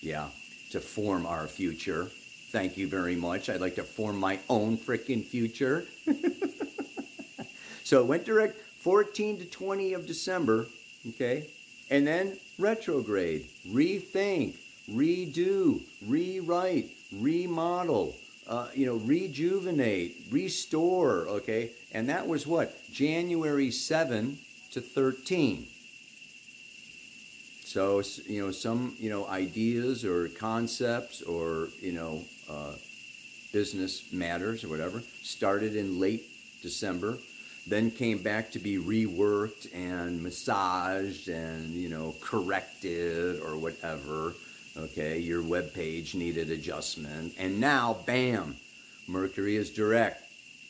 yeah, 0.00 0.28
to 0.70 0.80
form 0.80 1.26
our 1.26 1.46
future. 1.46 2.10
Thank 2.50 2.76
you 2.76 2.88
very 2.88 3.16
much. 3.16 3.50
I'd 3.50 3.60
like 3.60 3.74
to 3.76 3.84
form 3.84 4.18
my 4.18 4.38
own 4.48 4.78
freaking 4.78 5.24
future. 5.24 5.84
so 7.84 8.00
it 8.00 8.06
went 8.06 8.24
direct 8.24 8.56
14 8.80 9.38
to 9.38 9.44
20 9.44 9.92
of 9.92 10.06
December, 10.06 10.66
okay? 11.10 11.46
And 11.90 12.06
then 12.06 12.38
retrograde, 12.58 13.48
rethink, 13.68 14.54
redo, 14.90 15.80
rewrite, 16.06 16.90
remodel, 17.12 18.16
uh, 18.46 18.68
you 18.74 18.86
know, 18.86 18.96
rejuvenate, 18.96 20.16
restore, 20.30 21.28
okay? 21.28 21.70
And 21.92 22.08
that 22.08 22.26
was 22.26 22.46
what? 22.46 22.74
January 22.92 23.70
7 23.70 24.38
to 24.72 24.80
13. 24.80 25.66
So, 27.68 28.02
you 28.26 28.44
know, 28.44 28.50
some, 28.50 28.94
you 28.98 29.10
know, 29.10 29.26
ideas 29.26 30.04
or 30.04 30.28
concepts 30.28 31.22
or, 31.22 31.68
you 31.80 31.92
know, 31.92 32.22
uh, 32.48 32.72
business 33.52 34.12
matters 34.12 34.64
or 34.64 34.68
whatever 34.68 35.02
started 35.22 35.76
in 35.76 35.98
late 36.00 36.24
December 36.62 37.18
then 37.66 37.90
came 37.90 38.22
back 38.22 38.50
to 38.50 38.58
be 38.58 38.78
reworked 38.78 39.68
and 39.74 40.22
massaged 40.22 41.28
and 41.28 41.72
you 41.72 41.88
know 41.88 42.14
corrected 42.20 43.40
or 43.40 43.56
whatever 43.56 44.34
okay? 44.78 45.18
Your 45.18 45.42
web 45.42 45.74
page 45.74 46.14
needed 46.14 46.50
adjustment. 46.50 47.34
And 47.38 47.60
now 47.60 47.98
bam 48.06 48.56
mercury 49.06 49.56
is 49.56 49.70
direct. 49.70 50.24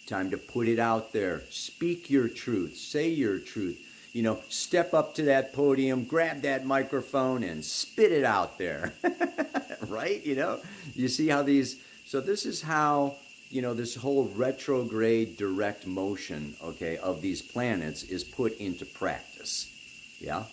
Time 0.06 0.30
to 0.30 0.38
put 0.38 0.68
it 0.68 0.78
out 0.78 1.12
there. 1.12 1.42
Speak 1.50 2.08
your 2.08 2.28
truth. 2.28 2.76
Say 2.76 3.10
your 3.10 3.38
truth 3.38 3.84
you 4.12 4.22
know 4.22 4.38
step 4.48 4.94
up 4.94 5.14
to 5.14 5.22
that 5.22 5.52
podium 5.52 6.04
grab 6.04 6.42
that 6.42 6.64
microphone 6.64 7.42
and 7.42 7.64
spit 7.64 8.12
it 8.12 8.24
out 8.24 8.58
there 8.58 8.92
right 9.88 10.24
you 10.24 10.34
know 10.34 10.60
you 10.94 11.08
see 11.08 11.28
how 11.28 11.42
these 11.42 11.80
so 12.04 12.20
this 12.20 12.46
is 12.46 12.62
how 12.62 13.14
you 13.50 13.62
know, 13.62 13.74
this 13.74 13.94
whole 13.94 14.24
retrograde 14.36 15.36
direct 15.36 15.86
motion, 15.86 16.54
okay, 16.62 16.98
of 16.98 17.22
these 17.22 17.40
planets 17.40 18.02
is 18.04 18.24
put 18.24 18.56
into 18.58 18.84
practice. 18.84 19.72
Yeah? 20.20 20.44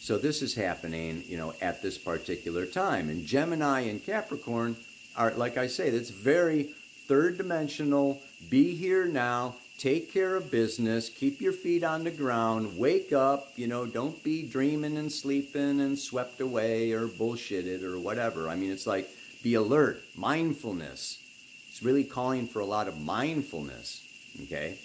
So 0.00 0.18
this 0.18 0.42
is 0.42 0.54
happening, 0.54 1.22
you 1.26 1.36
know, 1.36 1.54
at 1.62 1.82
this 1.82 1.96
particular 1.96 2.66
time. 2.66 3.08
And 3.08 3.24
Gemini 3.24 3.80
and 3.80 4.04
Capricorn 4.04 4.76
are, 5.16 5.32
like 5.32 5.56
I 5.56 5.66
say, 5.66 5.90
that's 5.90 6.10
very 6.10 6.64
third 7.06 7.38
dimensional. 7.38 8.20
Be 8.50 8.74
here 8.74 9.06
now. 9.06 9.56
Take 9.78 10.12
care 10.12 10.36
of 10.36 10.50
business. 10.50 11.08
Keep 11.08 11.40
your 11.40 11.52
feet 11.52 11.82
on 11.84 12.04
the 12.04 12.10
ground. 12.10 12.78
Wake 12.78 13.12
up. 13.12 13.52
You 13.56 13.66
know, 13.66 13.86
don't 13.86 14.22
be 14.22 14.42
dreaming 14.42 14.96
and 14.96 15.10
sleeping 15.10 15.80
and 15.80 15.98
swept 15.98 16.40
away 16.40 16.92
or 16.92 17.08
bullshitted 17.08 17.82
or 17.82 17.98
whatever. 17.98 18.48
I 18.48 18.56
mean, 18.56 18.70
it's 18.70 18.86
like 18.86 19.08
be 19.42 19.54
alert, 19.54 20.02
mindfulness 20.16 21.18
It's 21.68 21.82
really 21.82 22.04
calling 22.04 22.46
for 22.46 22.60
a 22.60 22.66
lot 22.66 22.88
of 22.88 23.00
mindfulness. 23.00 24.02
Okay. 24.44 24.78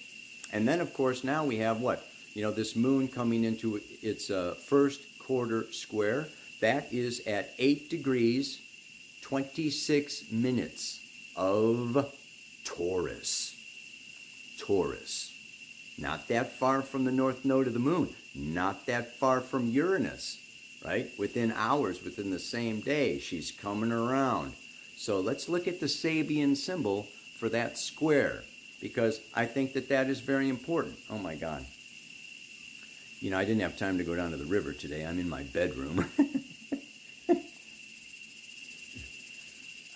And 0.54 0.68
then, 0.68 0.82
of 0.82 0.94
course, 0.94 1.24
now 1.24 1.46
we 1.46 1.58
have 1.58 1.82
what? 1.82 2.08
You 2.34 2.44
know, 2.44 2.52
this 2.52 2.76
moon 2.76 3.08
coming 3.08 3.44
into 3.44 3.82
its 4.02 4.30
uh, 4.32 4.56
first 4.66 5.02
quarter 5.20 5.66
square. 5.72 6.30
That 6.62 6.92
is 6.94 7.26
at 7.28 7.54
8 7.60 7.90
degrees, 7.90 8.62
26 9.22 10.32
minutes 10.32 11.02
of 11.36 12.14
Taurus. 12.64 13.57
Taurus. 14.58 15.34
Not 15.98 16.28
that 16.28 16.52
far 16.52 16.82
from 16.82 17.06
the 17.06 17.12
north 17.12 17.44
node 17.44 17.68
of 17.68 17.74
the 17.74 17.80
moon, 17.80 18.14
not 18.36 18.86
that 18.86 19.16
far 19.16 19.42
from 19.42 19.72
Uranus, 19.72 20.40
right? 20.86 21.10
Within 21.18 21.52
hours, 21.52 22.04
within 22.04 22.30
the 22.30 22.40
same 22.40 22.82
day, 22.82 23.18
she's 23.18 23.52
coming 23.52 23.92
around. 23.92 24.54
So 24.96 25.20
let's 25.20 25.50
look 25.50 25.68
at 25.68 25.80
the 25.80 25.88
Sabian 25.88 26.56
symbol 26.56 27.08
for 27.38 27.50
that 27.50 27.78
square 27.78 28.44
because 28.82 29.22
I 29.34 29.46
think 29.46 29.74
that 29.74 29.90
that 29.90 30.08
is 30.08 30.20
very 30.20 30.50
important. 30.50 30.98
Oh 31.10 31.18
my 31.18 31.36
God. 31.36 31.66
You 33.20 33.32
know, 33.32 33.40
I 33.40 33.46
didn't 33.46 33.62
have 33.62 33.78
time 33.78 33.98
to 33.98 34.04
go 34.04 34.16
down 34.16 34.32
to 34.32 34.38
the 34.38 34.46
river 34.46 34.74
today. 34.74 35.04
I'm 35.04 35.20
in 35.20 35.28
my 35.28 35.42
bedroom. 35.44 36.06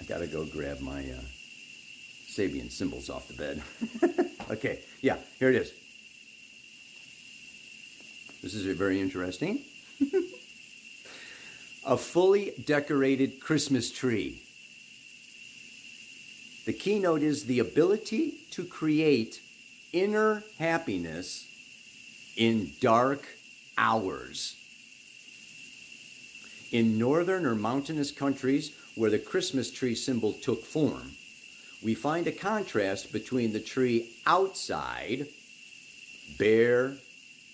I 0.01 0.03
got 0.07 0.19
to 0.19 0.27
go 0.27 0.45
grab 0.45 0.79
my 0.81 1.01
uh, 1.01 1.21
Sabian 2.27 2.71
symbols 2.71 3.11
off 3.11 3.27
the 3.27 3.35
bed. 3.35 3.61
okay, 4.51 4.79
yeah, 5.01 5.17
here 5.39 5.49
it 5.49 5.55
is. 5.55 5.73
This 8.43 8.53
is 8.53 8.65
very 8.77 8.99
interesting. 8.99 9.61
a 11.85 11.97
fully 11.97 12.53
decorated 12.65 13.39
Christmas 13.39 13.91
tree. 13.91 14.41
The 16.65 16.73
keynote 16.73 17.21
is 17.21 17.45
the 17.45 17.59
ability 17.59 18.35
to 18.51 18.63
create 18.63 19.41
inner 19.93 20.43
happiness 20.59 21.47
in 22.37 22.71
dark 22.79 23.25
hours. 23.77 24.57
In 26.71 26.97
northern 26.97 27.45
or 27.45 27.55
mountainous 27.55 28.11
countries 28.11 28.71
where 28.95 29.09
the 29.09 29.19
Christmas 29.19 29.71
tree 29.71 29.95
symbol 29.95 30.33
took 30.33 30.63
form, 30.63 31.11
we 31.83 31.95
find 31.95 32.27
a 32.27 32.31
contrast 32.31 33.11
between 33.11 33.53
the 33.53 33.59
tree 33.59 34.11
outside, 34.25 35.27
bare 36.37 36.93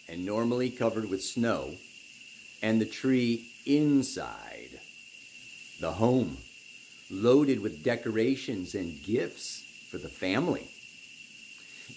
and 0.10 0.26
normally 0.26 0.70
covered 0.70 1.10
with 1.10 1.24
snow, 1.24 1.76
and 2.62 2.82
the 2.82 2.86
tree 2.86 3.46
inside, 3.66 4.80
the 5.80 5.94
home, 5.94 6.38
loaded 7.10 7.62
with 7.62 7.84
decorations 7.84 8.76
and 8.76 9.02
gifts 9.04 9.64
for 9.90 9.98
the 9.98 10.10
family. 10.10 10.68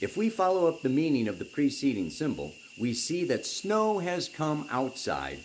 If 0.01 0.17
we 0.17 0.31
follow 0.31 0.69
up 0.69 0.83
the 0.83 0.89
meaning 0.89 1.27
of 1.27 1.39
the 1.39 1.45
preceding 1.45 2.11
symbol, 2.11 2.55
we 2.79 2.95
see 2.95 3.25
that 3.25 3.45
snow 3.45 3.99
has 3.99 4.29
come 4.29 4.67
outside, 4.71 5.41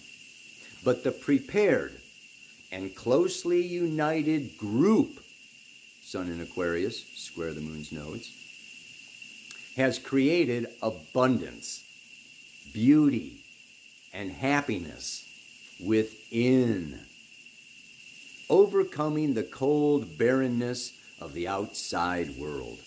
but 0.84 1.04
the 1.04 1.12
prepared 1.12 2.00
and 2.72 2.96
closely 2.96 3.66
united 3.66 4.58
group, 4.58 5.20
Sun 6.06 6.30
in 6.30 6.40
Aquarius, 6.40 7.04
square 7.16 7.52
the 7.52 7.62
moon's 7.62 7.92
nodes, 7.92 8.32
has 9.76 9.98
created 9.98 10.68
abundance, 10.84 11.84
beauty, 12.72 13.38
and 14.14 14.32
happiness 14.32 15.28
within, 15.84 17.00
overcoming 18.52 19.34
the 19.34 19.42
cold 19.42 20.16
barrenness 20.16 20.94
of 21.20 21.34
the 21.34 21.48
outside 21.48 22.38
world. 22.38 22.78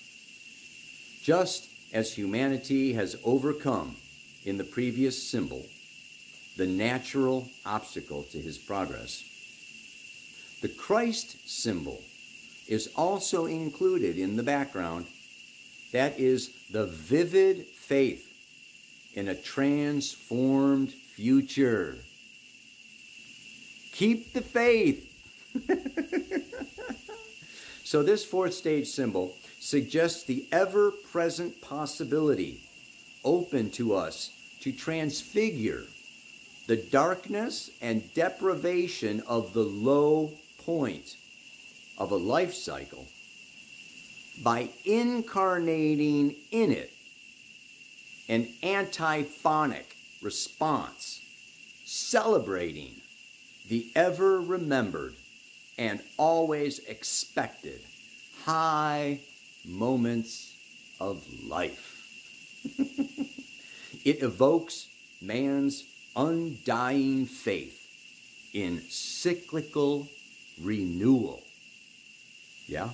Just 1.21 1.69
as 1.93 2.15
humanity 2.15 2.93
has 2.93 3.17
overcome 3.25 3.97
in 4.45 4.59
the 4.59 4.65
previous 4.65 5.21
symbol 5.21 5.67
the 6.57 6.69
natural 6.69 7.49
obstacle 7.67 8.23
to 8.23 8.39
his 8.39 8.59
progress. 8.59 9.25
The 10.63 10.69
Christ 10.69 11.49
symbol 11.49 12.01
is 12.69 12.91
also 12.95 13.47
included 13.47 14.19
in 14.19 14.37
the 14.37 14.43
background. 14.43 15.07
That 15.93 16.21
is 16.21 16.51
the 16.71 16.87
vivid 16.87 17.67
faith 17.67 18.27
in 19.15 19.29
a 19.29 19.35
transformed 19.35 20.93
future. 20.93 21.97
Keep 23.93 24.35
the 24.35 24.43
faith. 24.43 25.07
so, 27.85 28.03
this 28.03 28.25
fourth 28.25 28.55
stage 28.55 28.87
symbol 28.87 29.35
suggests 29.59 30.25
the 30.25 30.47
ever 30.53 30.91
present 30.91 31.61
possibility 31.61 32.61
open 33.25 33.71
to 33.71 33.95
us 33.95 34.31
to 34.61 34.71
transfigure 34.71 35.83
the 36.67 36.77
darkness 36.77 37.71
and 37.81 38.13
deprivation 38.15 39.23
of 39.27 39.55
the 39.55 39.65
low 39.65 40.31
point 40.65 41.17
of 41.99 42.13
a 42.13 42.17
life 42.17 42.55
cycle 42.55 43.07
by 44.43 44.71
incarnating 44.85 46.35
in 46.51 46.73
it 46.73 46.93
an 48.29 48.47
antiphonic 48.63 49.97
response, 50.23 51.23
celebrating 51.85 52.95
the 53.69 53.91
ever 53.95 54.41
remembered 54.41 55.15
and 55.79 56.01
always 56.17 56.79
expected 56.81 57.81
high 58.45 59.21
moments 59.65 60.55
of 61.01 61.25
life. 61.47 61.95
it 64.05 64.23
evokes 64.23 64.89
man's 65.21 65.85
undying 66.17 67.27
faith 67.27 67.87
in 68.53 68.83
cyclical 68.89 70.09
renewal. 70.61 71.43
Yeah? 72.69 72.91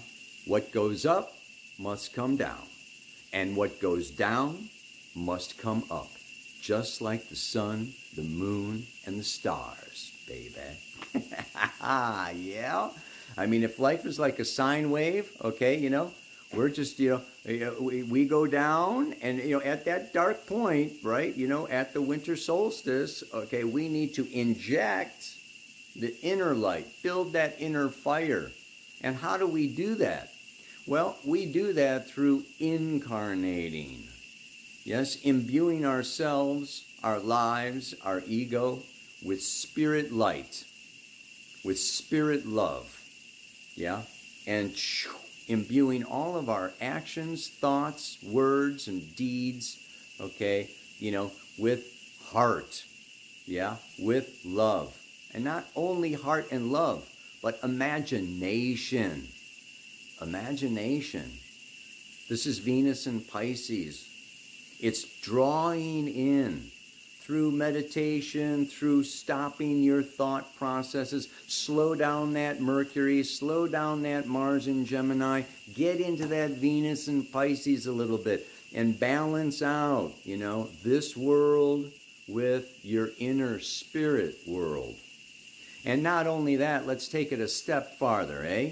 What 0.47 0.73
goes 0.73 1.05
up 1.05 1.37
must 1.79 2.15
come 2.15 2.37
down, 2.37 2.63
and 3.33 3.57
what 3.57 3.81
goes 3.81 4.11
down 4.11 4.69
must 5.15 5.59
come 5.59 5.85
up, 5.91 6.11
just 6.61 7.03
like 7.03 7.29
the 7.29 7.37
sun, 7.37 7.93
the 8.15 8.23
moon, 8.23 8.87
and 9.05 9.19
the 9.19 9.25
stars, 9.25 10.13
baby. 10.29 10.55
yeah? 11.83 12.91
I 13.37 13.47
mean, 13.47 13.65
if 13.65 13.79
life 13.79 14.07
is 14.07 14.19
like 14.19 14.39
a 14.39 14.45
sine 14.45 14.91
wave, 14.91 15.31
okay, 15.43 15.77
you 15.77 15.91
know, 15.91 16.13
we're 16.53 16.69
just, 16.69 17.01
you 17.01 17.11
know, 17.11 17.21
eh, 17.47 17.65
eh, 17.65 17.71
we, 17.81 18.03
we 18.05 18.25
go 18.27 18.47
down 18.47 19.15
and, 19.23 19.39
you 19.39 19.59
know, 19.59 19.65
at 19.65 19.85
that 19.87 20.13
dark 20.13 20.47
point, 20.47 20.93
right, 21.03 21.35
you 21.37 21.49
know, 21.49 21.67
at 21.69 21.93
the 21.93 22.01
winter 22.01 22.37
solstice, 22.37 23.25
okay, 23.35 23.65
we 23.65 23.89
need 23.89 24.15
to 24.15 24.29
inject 24.33 25.35
the 25.97 26.17
inner 26.23 26.55
light, 26.55 26.87
build 27.03 27.33
that 27.33 27.57
inner 27.59 27.89
fire. 27.89 28.53
And 29.05 29.17
how 29.17 29.37
do 29.37 29.47
we 29.47 29.67
do 29.67 29.97
that? 29.97 30.31
Well, 30.87 31.19
we 31.27 31.45
do 31.45 31.75
that 31.75 32.09
through 32.09 32.45
incarnating. 32.59 34.09
Yes, 34.83 35.17
imbuing 35.17 35.85
ourselves, 35.85 36.87
our 37.03 37.19
lives, 37.19 37.95
our 38.03 38.23
ego 38.27 38.83
with 39.23 39.43
spirit 39.43 40.11
light, 40.11 40.65
with 41.63 41.79
spirit 41.79 42.47
love. 42.47 42.99
Yeah? 43.75 44.03
And 44.47 44.75
imbuing 45.49 46.05
all 46.05 46.39
of 46.39 46.49
our 46.49 46.73
actions, 46.81 47.49
thoughts, 47.49 48.17
words, 48.23 48.89
and 48.89 49.15
deeds, 49.17 49.79
okay, 50.19 50.71
you 50.99 51.13
know, 51.13 51.31
with 51.59 51.85
heart, 52.33 52.85
yeah, 53.45 53.77
with 53.99 54.41
love. 54.47 54.97
And 55.35 55.45
not 55.45 55.67
only 55.77 56.15
heart 56.15 56.49
and 56.51 56.73
love, 56.73 57.07
but 57.45 57.61
imagination. 57.63 59.29
Imagination. 60.23 61.31
This 62.27 62.47
is 62.47 62.59
Venus 62.59 63.05
and 63.05 63.29
Pisces. 63.29 64.09
It's 64.81 65.05
drawing 65.21 66.09
in 66.09 66.71
through 67.21 67.51
meditation, 67.51 68.65
through 68.65 69.05
stopping 69.05 69.83
your 69.83 70.03
thought 70.03 70.57
processes. 70.57 71.29
Slow 71.47 71.95
down 71.95 72.33
that 72.33 72.63
Mercury, 72.63 73.23
slow 73.23 73.67
down 73.67 74.03
that 74.05 74.27
Mars 74.27 74.67
and 74.67 74.87
Gemini, 74.87 75.43
get 75.75 76.01
into 76.01 76.27
that 76.29 76.53
Venus 76.53 77.09
and 77.09 77.31
Pisces 77.31 77.87
a 77.87 77.93
little 77.93 78.17
bit 78.17 78.49
and 78.75 78.99
balance 78.99 79.61
out, 79.61 80.13
you 80.25 80.39
know, 80.39 80.71
this 80.83 81.15
world 81.15 81.91
with 82.27 82.83
your 82.83 83.11
inner 83.19 83.61
spirit 83.61 84.37
world. 84.47 84.95
And 85.85 86.03
not 86.03 86.27
only 86.27 86.57
that, 86.57 86.87
let's 86.87 87.09
take 87.09 87.31
it 87.31 87.41
a 87.41 87.49
step 87.49 87.99
farther, 87.99 88.45
eh? 88.45 88.71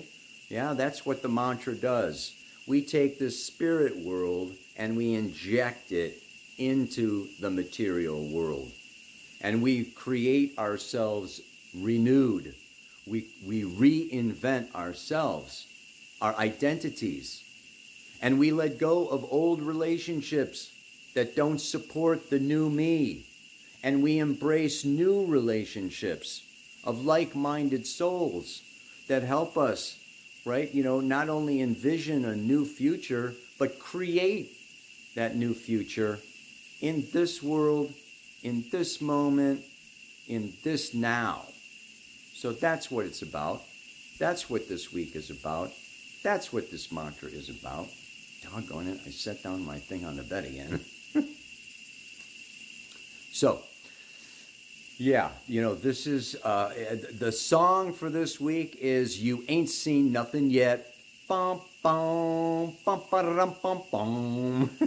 Yeah, 0.48 0.72
that's 0.72 1.04
what 1.04 1.22
the 1.22 1.28
mantra 1.28 1.74
does. 1.74 2.34
We 2.66 2.82
take 2.82 3.18
this 3.18 3.44
spirit 3.44 3.96
world 3.98 4.52
and 4.76 4.96
we 4.96 5.14
inject 5.14 5.92
it 5.92 6.22
into 6.58 7.28
the 7.40 7.50
material 7.50 8.24
world. 8.24 8.70
And 9.40 9.62
we 9.62 9.84
create 9.84 10.58
ourselves 10.58 11.40
renewed. 11.74 12.54
We, 13.06 13.26
we 13.46 13.62
reinvent 13.62 14.74
ourselves, 14.74 15.66
our 16.20 16.34
identities. 16.36 17.42
And 18.22 18.38
we 18.38 18.52
let 18.52 18.78
go 18.78 19.06
of 19.08 19.26
old 19.30 19.60
relationships 19.60 20.70
that 21.14 21.36
don't 21.36 21.60
support 21.60 22.30
the 22.30 22.38
new 22.38 22.70
me. 22.70 23.26
And 23.82 24.02
we 24.02 24.18
embrace 24.18 24.84
new 24.84 25.26
relationships 25.26 26.44
of 26.84 27.04
like 27.04 27.34
minded 27.34 27.86
souls 27.86 28.62
that 29.08 29.22
help 29.22 29.56
us, 29.56 29.98
right? 30.44 30.72
You 30.74 30.82
know, 30.82 31.00
not 31.00 31.28
only 31.28 31.60
envision 31.60 32.24
a 32.24 32.36
new 32.36 32.64
future, 32.64 33.34
but 33.58 33.78
create 33.78 34.56
that 35.14 35.36
new 35.36 35.54
future 35.54 36.18
in 36.80 37.06
this 37.12 37.42
world, 37.42 37.92
in 38.42 38.64
this 38.72 39.00
moment, 39.00 39.62
in 40.28 40.52
this 40.64 40.94
now. 40.94 41.44
So 42.34 42.52
that's 42.52 42.90
what 42.90 43.06
it's 43.06 43.22
about. 43.22 43.62
That's 44.18 44.50
what 44.50 44.68
this 44.68 44.92
week 44.92 45.14
is 45.14 45.30
about. 45.30 45.72
That's 46.22 46.52
what 46.52 46.70
this 46.70 46.90
mantra 46.90 47.28
is 47.28 47.48
about. 47.48 47.88
Doggone 48.42 48.88
it, 48.88 49.00
I 49.06 49.10
set 49.10 49.42
down 49.42 49.64
my 49.64 49.78
thing 49.78 50.04
on 50.04 50.16
the 50.16 50.22
bed 50.22 50.44
again. 50.44 50.80
so, 53.32 53.62
yeah, 54.98 55.30
you 55.48 55.62
know, 55.62 55.74
this 55.74 56.06
is 56.06 56.36
uh, 56.44 56.72
the 57.18 57.32
song 57.32 57.92
for 57.92 58.10
this 58.10 58.40
week 58.40 58.76
is 58.80 59.20
You 59.20 59.44
Ain't 59.48 59.68
Seen 59.70 60.12
Nothing 60.12 60.50
Yet. 60.50 60.94
Bum, 61.28 61.60
bum, 61.82 62.74
bum, 62.84 63.02
bum, 63.10 63.82
bum. 63.90 64.70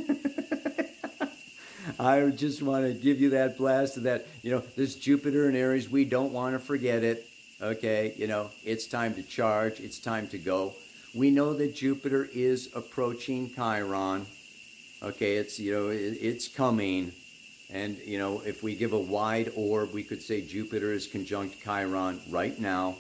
I 2.00 2.30
just 2.30 2.62
want 2.62 2.86
to 2.86 2.94
give 2.94 3.22
you 3.22 3.32
that 3.32 3.58
blast 3.58 3.98
of 3.98 4.04
that, 4.04 4.28
you 4.42 4.52
know, 4.52 4.64
this 4.76 4.96
Jupiter 4.96 5.48
and 5.48 5.58
Aries, 5.58 5.90
we 5.90 6.06
don't 6.06 6.34
want 6.34 6.56
to 6.56 6.60
forget 6.60 7.04
it. 7.04 7.28
Okay, 7.62 8.14
you 8.18 8.28
know, 8.28 8.50
it's 8.64 8.86
time 8.86 9.14
to 9.16 9.24
charge, 9.24 9.80
it's 9.80 10.00
time 10.00 10.28
to 10.30 10.38
go. 10.38 10.74
We 11.14 11.32
know 11.32 11.54
that 11.54 11.76
Jupiter 11.76 12.28
is 12.34 12.70
approaching 12.76 13.50
Chiron. 13.54 14.26
Okay, 15.02 15.38
it's, 15.38 15.60
you 15.60 15.72
know, 15.74 15.90
it's 15.90 16.48
coming. 16.48 17.14
And, 17.70 17.98
you 18.06 18.18
know, 18.18 18.42
if 18.46 18.62
we 18.64 18.76
give 18.76 18.94
a 18.94 19.00
wide 19.00 19.52
orb, 19.56 19.94
we 19.94 20.04
could 20.04 20.22
say 20.22 20.42
Jupiter 20.42 20.94
is 20.94 21.08
conjunct 21.08 21.62
Chiron 21.64 22.22
right 22.30 22.58
now. 22.60 22.98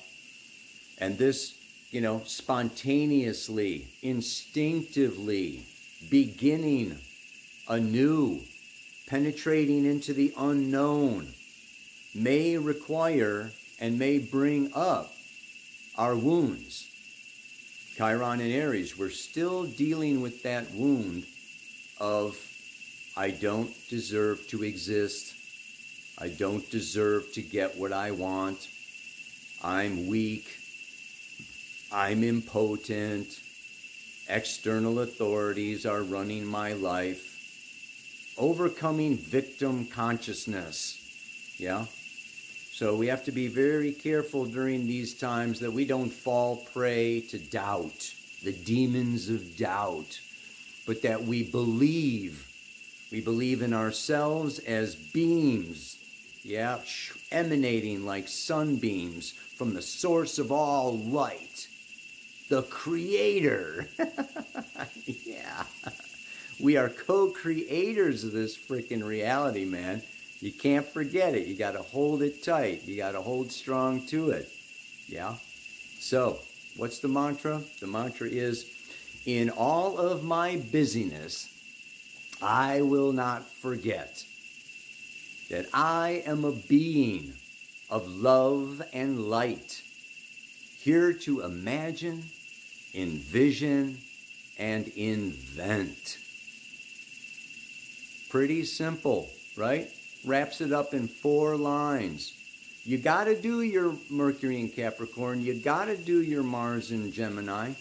And 0.97 1.17
this, 1.17 1.55
you 1.91 2.01
know, 2.01 2.23
spontaneously, 2.25 3.87
instinctively 4.01 5.63
beginning 6.09 6.97
anew, 7.67 8.41
penetrating 9.07 9.85
into 9.85 10.13
the 10.13 10.33
unknown, 10.37 11.33
may 12.13 12.57
require 12.57 13.51
and 13.79 13.99
may 13.99 14.17
bring 14.17 14.71
up 14.73 15.13
our 15.97 16.15
wounds. 16.15 16.87
Chiron 17.95 18.41
and 18.41 18.51
Aries, 18.51 18.97
we're 18.97 19.09
still 19.09 19.63
dealing 19.63 20.21
with 20.21 20.43
that 20.43 20.71
wound 20.73 21.25
of 21.99 22.37
I 23.17 23.31
don't 23.31 23.71
deserve 23.89 24.45
to 24.49 24.63
exist. 24.63 25.33
I 26.17 26.27
don't 26.27 26.69
deserve 26.69 27.31
to 27.33 27.41
get 27.41 27.77
what 27.77 27.93
I 27.93 28.11
want. 28.11 28.67
I'm 29.63 30.07
weak. 30.07 30.45
I'm 31.93 32.25
impotent. 32.25 33.27
External 34.27 34.99
authorities 34.99 35.85
are 35.85 36.03
running 36.03 36.45
my 36.45 36.73
life. 36.73 37.31
Overcoming 38.37 39.15
victim 39.15 39.85
consciousness. 39.85 41.55
Yeah? 41.57 41.85
So 42.73 42.97
we 42.97 43.07
have 43.07 43.23
to 43.25 43.31
be 43.31 43.47
very 43.47 43.93
careful 43.93 44.43
during 44.43 44.87
these 44.87 45.13
times 45.13 45.61
that 45.61 45.71
we 45.71 45.85
don't 45.85 46.09
fall 46.09 46.57
prey 46.73 47.21
to 47.29 47.39
doubt, 47.39 48.13
the 48.43 48.51
demons 48.51 49.29
of 49.29 49.55
doubt, 49.55 50.19
but 50.85 51.01
that 51.03 51.23
we 51.23 51.43
believe 51.43 52.51
we 53.15 53.21
believe 53.21 53.61
in 53.61 53.73
ourselves 53.73 54.59
as 54.59 54.93
beams, 54.93 55.97
yeah, 56.43 56.79
emanating 57.31 58.05
like 58.05 58.27
sunbeams 58.27 59.31
from 59.31 59.73
the 59.73 59.81
source 59.81 60.37
of 60.37 60.51
all 60.51 60.97
light, 60.97 61.69
the 62.49 62.63
Creator. 62.63 63.87
yeah. 65.05 65.63
We 66.59 66.75
are 66.75 66.89
co 66.89 67.29
creators 67.29 68.25
of 68.25 68.33
this 68.33 68.57
freaking 68.57 69.05
reality, 69.05 69.63
man. 69.63 70.01
You 70.41 70.51
can't 70.51 70.85
forget 70.85 71.35
it. 71.35 71.47
You 71.47 71.55
got 71.55 71.71
to 71.71 71.83
hold 71.83 72.21
it 72.21 72.43
tight. 72.43 72.83
You 72.83 72.97
got 72.97 73.13
to 73.13 73.21
hold 73.21 73.49
strong 73.49 74.05
to 74.07 74.31
it. 74.31 74.49
Yeah? 75.07 75.35
So, 75.99 76.39
what's 76.75 76.99
the 76.99 77.07
mantra? 77.07 77.61
The 77.79 77.87
mantra 77.87 78.27
is 78.27 78.69
In 79.25 79.51
all 79.51 79.97
of 79.97 80.25
my 80.25 80.57
busyness, 80.57 81.54
I 82.41 82.81
will 82.81 83.13
not 83.13 83.49
forget 83.49 84.23
that 85.49 85.67
I 85.73 86.23
am 86.25 86.43
a 86.43 86.51
being 86.51 87.33
of 87.89 88.07
love 88.07 88.81
and 88.93 89.29
light, 89.29 89.81
here 90.79 91.13
to 91.13 91.41
imagine, 91.41 92.23
envision, 92.93 93.97
and 94.57 94.87
invent. 94.95 96.17
Pretty 98.29 98.65
simple, 98.65 99.29
right? 99.55 99.89
Wraps 100.25 100.61
it 100.61 100.73
up 100.73 100.93
in 100.93 101.07
four 101.07 101.55
lines. 101.55 102.33
You 102.83 102.97
got 102.97 103.25
to 103.25 103.39
do 103.39 103.61
your 103.61 103.95
Mercury 104.09 104.59
and 104.59 104.73
Capricorn. 104.73 105.41
You 105.41 105.55
got 105.55 105.85
to 105.85 105.97
do 105.97 106.21
your 106.21 106.43
Mars 106.43 106.91
and 106.91 107.11
Gemini. 107.13 107.73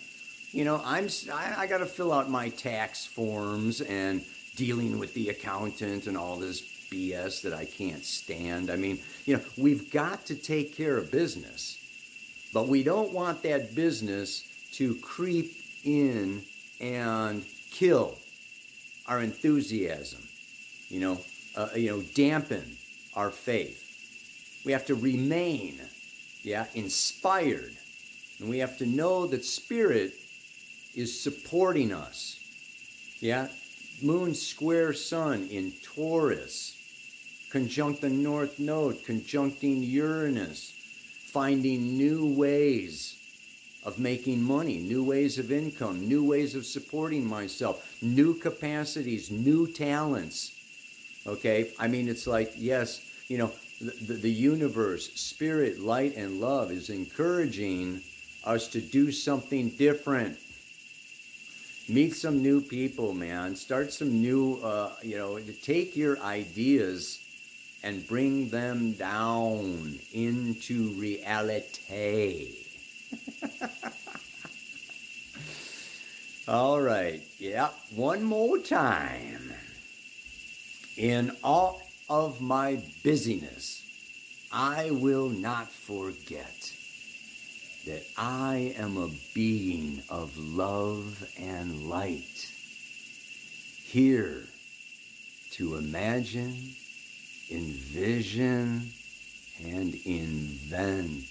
You 0.53 0.65
know, 0.65 0.81
I'm 0.85 1.09
I, 1.33 1.55
I 1.59 1.67
got 1.67 1.79
to 1.79 1.87
fill 1.87 2.13
out 2.13 2.31
my 2.31 2.49
tax 2.51 3.05
forms 3.05 3.81
and 3.81 4.23
dealing 4.57 4.99
with 4.99 5.15
the 5.15 5.29
accountant 5.29 6.07
and 6.07 6.17
all 6.17 6.37
this 6.37 6.63
BS 6.91 7.43
that 7.43 7.53
I 7.53 7.65
can't 7.65 8.05
stand. 8.05 8.71
I 8.71 8.77
mean, 8.77 9.01
you 9.25 9.37
know, 9.37 9.43
we've 9.57 9.91
got 9.91 10.27
to 10.27 10.35
take 10.35 10.77
care 10.77 10.97
of 10.97 11.11
business, 11.11 11.79
but 12.53 12.69
we 12.69 12.83
don't 12.83 13.13
want 13.13 13.43
that 13.43 13.75
business 13.75 14.45
to 14.75 14.95
creep 14.97 15.57
in 15.85 16.43
and 16.81 17.45
kill 17.71 18.17
our 19.07 19.21
enthusiasm. 19.21 20.23
You 20.89 21.01
know, 21.01 21.21
uh, 21.57 21.69
you 21.75 21.91
know, 21.91 22.03
dampen 22.15 22.77
our 23.15 23.31
faith. 23.31 23.81
We 24.65 24.73
have 24.73 24.87
to 24.87 24.95
remain, 24.95 25.81
yeah, 26.43 26.67
inspired, 26.75 27.73
and 28.39 28.49
we 28.49 28.59
have 28.59 28.79
to 28.79 28.87
know 28.87 29.27
that 29.27 29.45
spirit 29.45 30.13
is 30.95 31.21
supporting 31.21 31.93
us. 31.93 32.39
Yeah, 33.21 33.49
moon 34.03 34.35
square 34.35 34.93
sun 34.93 35.49
in 35.51 35.73
Taurus, 35.83 36.77
conjunct 37.51 38.01
the 38.01 38.11
north 38.11 38.59
node, 38.59 39.05
conjuncting 39.05 39.83
Uranus, 39.83 40.73
finding 41.27 41.97
new 41.97 42.27
ways 42.35 43.17
of 43.85 43.99
making 43.99 44.43
money, 44.43 44.79
new 44.79 45.05
ways 45.05 45.39
of 45.39 45.53
income, 45.53 46.09
new 46.09 46.25
ways 46.25 46.55
of 46.55 46.65
supporting 46.65 47.25
myself, 47.27 47.97
new 48.03 48.35
capacities, 48.35 49.31
new 49.31 49.67
talents. 49.67 50.53
Okay? 51.27 51.71
I 51.79 51.89
mean, 51.89 52.09
it's 52.09 52.27
like, 52.27 52.53
yes, 52.57 53.03
you 53.29 53.39
know, 53.39 53.53
the, 53.81 54.15
the 54.15 54.31
universe, 54.31 55.13
spirit, 55.15 55.81
light, 55.81 56.17
and 56.17 56.41
love 56.41 56.71
is 56.71 56.89
encouraging 56.89 58.01
us 58.45 58.69
to 58.69 58.81
do 58.81 59.13
something 59.13 59.69
different 59.71 60.39
meet 61.89 62.15
some 62.15 62.43
new 62.43 62.61
people, 62.61 63.13
man. 63.13 63.57
Start 63.57 63.93
some 63.93 64.21
new, 64.21 64.57
uh, 64.63 64.93
you 65.03 65.17
know, 65.17 65.39
take 65.63 65.97
your 65.97 66.19
ideas 66.21 67.21
and 67.83 68.07
bring 68.09 68.49
them 68.49 68.93
down 68.93 69.99
into 70.13 70.91
reality. 70.93 72.55
all 76.49 76.81
right. 76.81 77.23
Yeah. 77.39 77.69
One 77.95 78.23
more 78.23 78.59
time. 78.59 79.53
In 80.97 81.33
all 81.43 81.83
of 82.09 82.41
my 82.41 82.81
busyness, 83.03 83.83
I 84.53 84.91
will 84.93 85.29
not 85.29 85.69
forget 85.71 86.73
that 87.87 88.07
I 88.17 88.75
am 88.79 88.97
a 88.97 89.11
being 89.35 90.03
of 90.09 90.37
love 90.39 91.29
and 91.39 91.89
light, 91.89 92.51
here 93.85 94.45
to 95.53 95.77
imagine, 95.77 96.75
envision, 97.51 98.91
and 99.63 99.95
invent. 100.05 101.25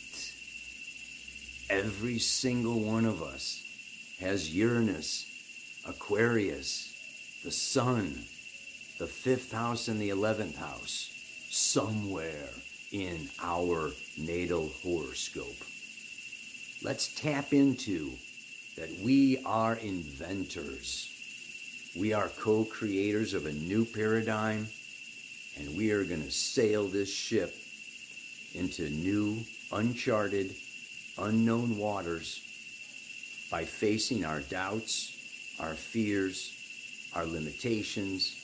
Every 1.69 2.19
single 2.19 2.79
one 2.81 3.05
of 3.05 3.23
us 3.23 3.63
has 4.19 4.55
Uranus, 4.55 5.25
Aquarius, 5.87 7.41
the 7.43 7.51
Sun, 7.51 8.13
the 8.99 9.07
fifth 9.07 9.51
house 9.51 9.87
and 9.87 9.99
the 9.99 10.09
eleventh 10.09 10.57
house 10.57 11.09
somewhere 11.49 12.49
in 12.91 13.27
our 13.41 13.91
natal 14.17 14.69
horoscope. 14.83 15.72
Let's 16.83 17.15
tap 17.15 17.53
into 17.53 18.11
that 18.75 18.89
we 19.01 19.41
are 19.45 19.75
inventors. 19.75 21.09
We 21.97 22.11
are 22.11 22.27
co 22.27 22.65
creators 22.65 23.33
of 23.33 23.45
a 23.45 23.53
new 23.53 23.85
paradigm, 23.85 24.67
and 25.57 25.77
we 25.77 25.91
are 25.91 26.03
going 26.03 26.23
to 26.23 26.31
sail 26.31 26.89
this 26.89 27.09
ship 27.09 27.55
into 28.53 28.89
new, 28.89 29.45
uncharted, 29.71 30.55
unknown 31.17 31.77
waters 31.77 32.41
by 33.49 33.63
facing 33.63 34.25
our 34.25 34.41
doubts, 34.41 35.55
our 35.61 35.75
fears, 35.75 36.51
our 37.15 37.25
limitations, 37.25 38.35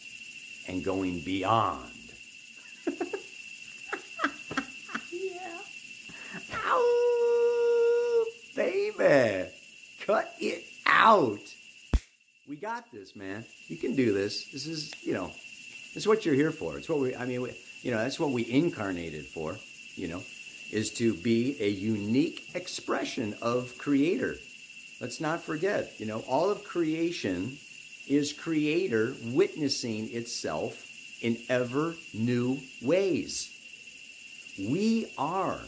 and 0.70 0.82
going 0.82 1.20
beyond. 1.20 1.92
yeah. 5.12 5.58
Ow, 6.54 6.99
Cut 9.00 10.34
it 10.40 10.66
out. 10.86 11.40
We 12.48 12.56
got 12.56 12.92
this, 12.92 13.16
man. 13.16 13.46
You 13.68 13.78
can 13.78 13.96
do 13.96 14.12
this. 14.12 14.46
This 14.52 14.66
is, 14.66 14.92
you 15.02 15.14
know, 15.14 15.28
this 15.28 16.04
is 16.04 16.08
what 16.08 16.26
you're 16.26 16.36
here 16.36 16.52
for. 16.52 16.78
It's 16.78 16.90
what 16.90 17.00
we, 17.00 17.16
I 17.16 17.26
mean, 17.26 17.42
we, 17.42 17.56
you 17.82 17.92
know, 17.92 17.98
that's 17.98 18.20
what 18.20 18.32
we 18.32 18.50
incarnated 18.50 19.26
for, 19.26 19.58
you 19.96 20.08
know, 20.08 20.22
is 20.72 20.92
to 20.96 21.14
be 21.14 21.56
a 21.62 21.70
unique 21.70 22.50
expression 22.56 23.36
of 23.42 23.78
Creator. 23.78 24.36
Let's 25.00 25.22
not 25.22 25.42
forget, 25.42 25.94
you 26.00 26.06
know, 26.06 26.20
all 26.28 26.50
of 26.50 26.64
creation 26.64 27.58
is 28.08 28.34
Creator 28.34 29.14
witnessing 29.28 30.14
itself 30.14 30.86
in 31.22 31.38
ever 31.48 31.96
new 32.14 32.60
ways. 32.82 33.50
We 34.58 35.08
are 35.18 35.62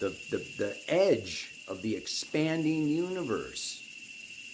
the, 0.00 0.08
the, 0.30 0.38
the 0.58 0.76
edge 0.88 1.50
of 1.68 1.82
the 1.82 1.94
expanding 1.94 2.88
universe. 2.88 3.76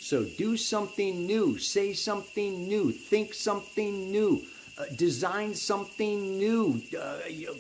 So 0.01 0.25
do 0.25 0.57
something 0.57 1.27
new, 1.27 1.59
say 1.59 1.93
something 1.93 2.69
new, 2.69 2.93
think 2.93 3.35
something 3.35 4.11
new, 4.11 4.43
uh, 4.79 4.85
design 4.95 5.55
something 5.55 6.39
new. 6.39 6.81
Uh, 6.97 7.19
you, 7.29 7.57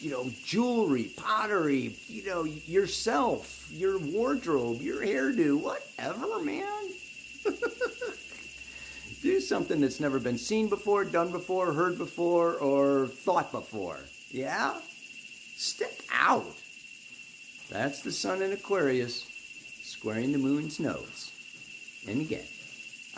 you 0.00 0.10
know, 0.10 0.30
jewelry, 0.44 1.04
pottery, 1.16 1.94
you 2.08 2.24
know, 2.26 2.44
yourself, 2.44 3.68
your 3.72 3.98
wardrobe, 3.98 4.80
your 4.80 5.02
hairdo, 5.02 5.60
whatever, 5.60 6.42
man. 6.42 6.66
do 9.22 9.40
something 9.40 9.80
that's 9.80 10.00
never 10.00 10.18
been 10.18 10.38
seen 10.38 10.68
before, 10.68 11.04
done 11.04 11.30
before, 11.30 11.72
heard 11.72 11.96
before, 11.96 12.54
or 12.54 13.06
thought 13.06 13.52
before. 13.52 14.00
Yeah? 14.30 14.80
Step 15.56 15.92
out. 16.12 16.54
That's 17.68 18.00
the 18.00 18.12
sun 18.12 18.42
in 18.42 18.52
Aquarius, 18.52 19.26
squaring 19.82 20.32
the 20.32 20.38
moon's 20.38 20.78
nodes. 20.78 21.32
And 22.08 22.20
again, 22.20 22.44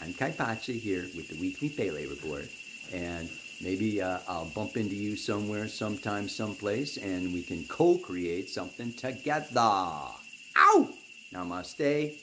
I'm 0.01 0.15
Kaypacha 0.15 0.79
here 0.79 1.07
with 1.15 1.29
the 1.29 1.39
weekly 1.39 1.69
Pele 1.69 2.07
report, 2.07 2.47
and 2.93 3.29
maybe 3.61 4.01
uh, 4.01 4.19
I'll 4.27 4.47
bump 4.47 4.79
into 4.79 4.95
you 4.95 5.17
somewhere, 5.17 5.69
sometime, 5.69 6.29
someplace, 6.29 6.97
and 6.97 7.35
we 7.35 7.43
can 7.43 7.65
co-create 7.65 8.49
something 8.49 8.93
together. 8.95 9.61
Ow! 9.61 10.89
Namaste, 11.35 12.15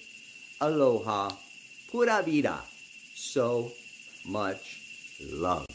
aloha, 0.59 1.29
pura 1.91 2.23
vida. 2.23 2.59
So 3.13 3.71
much 4.25 4.79
love. 5.31 5.67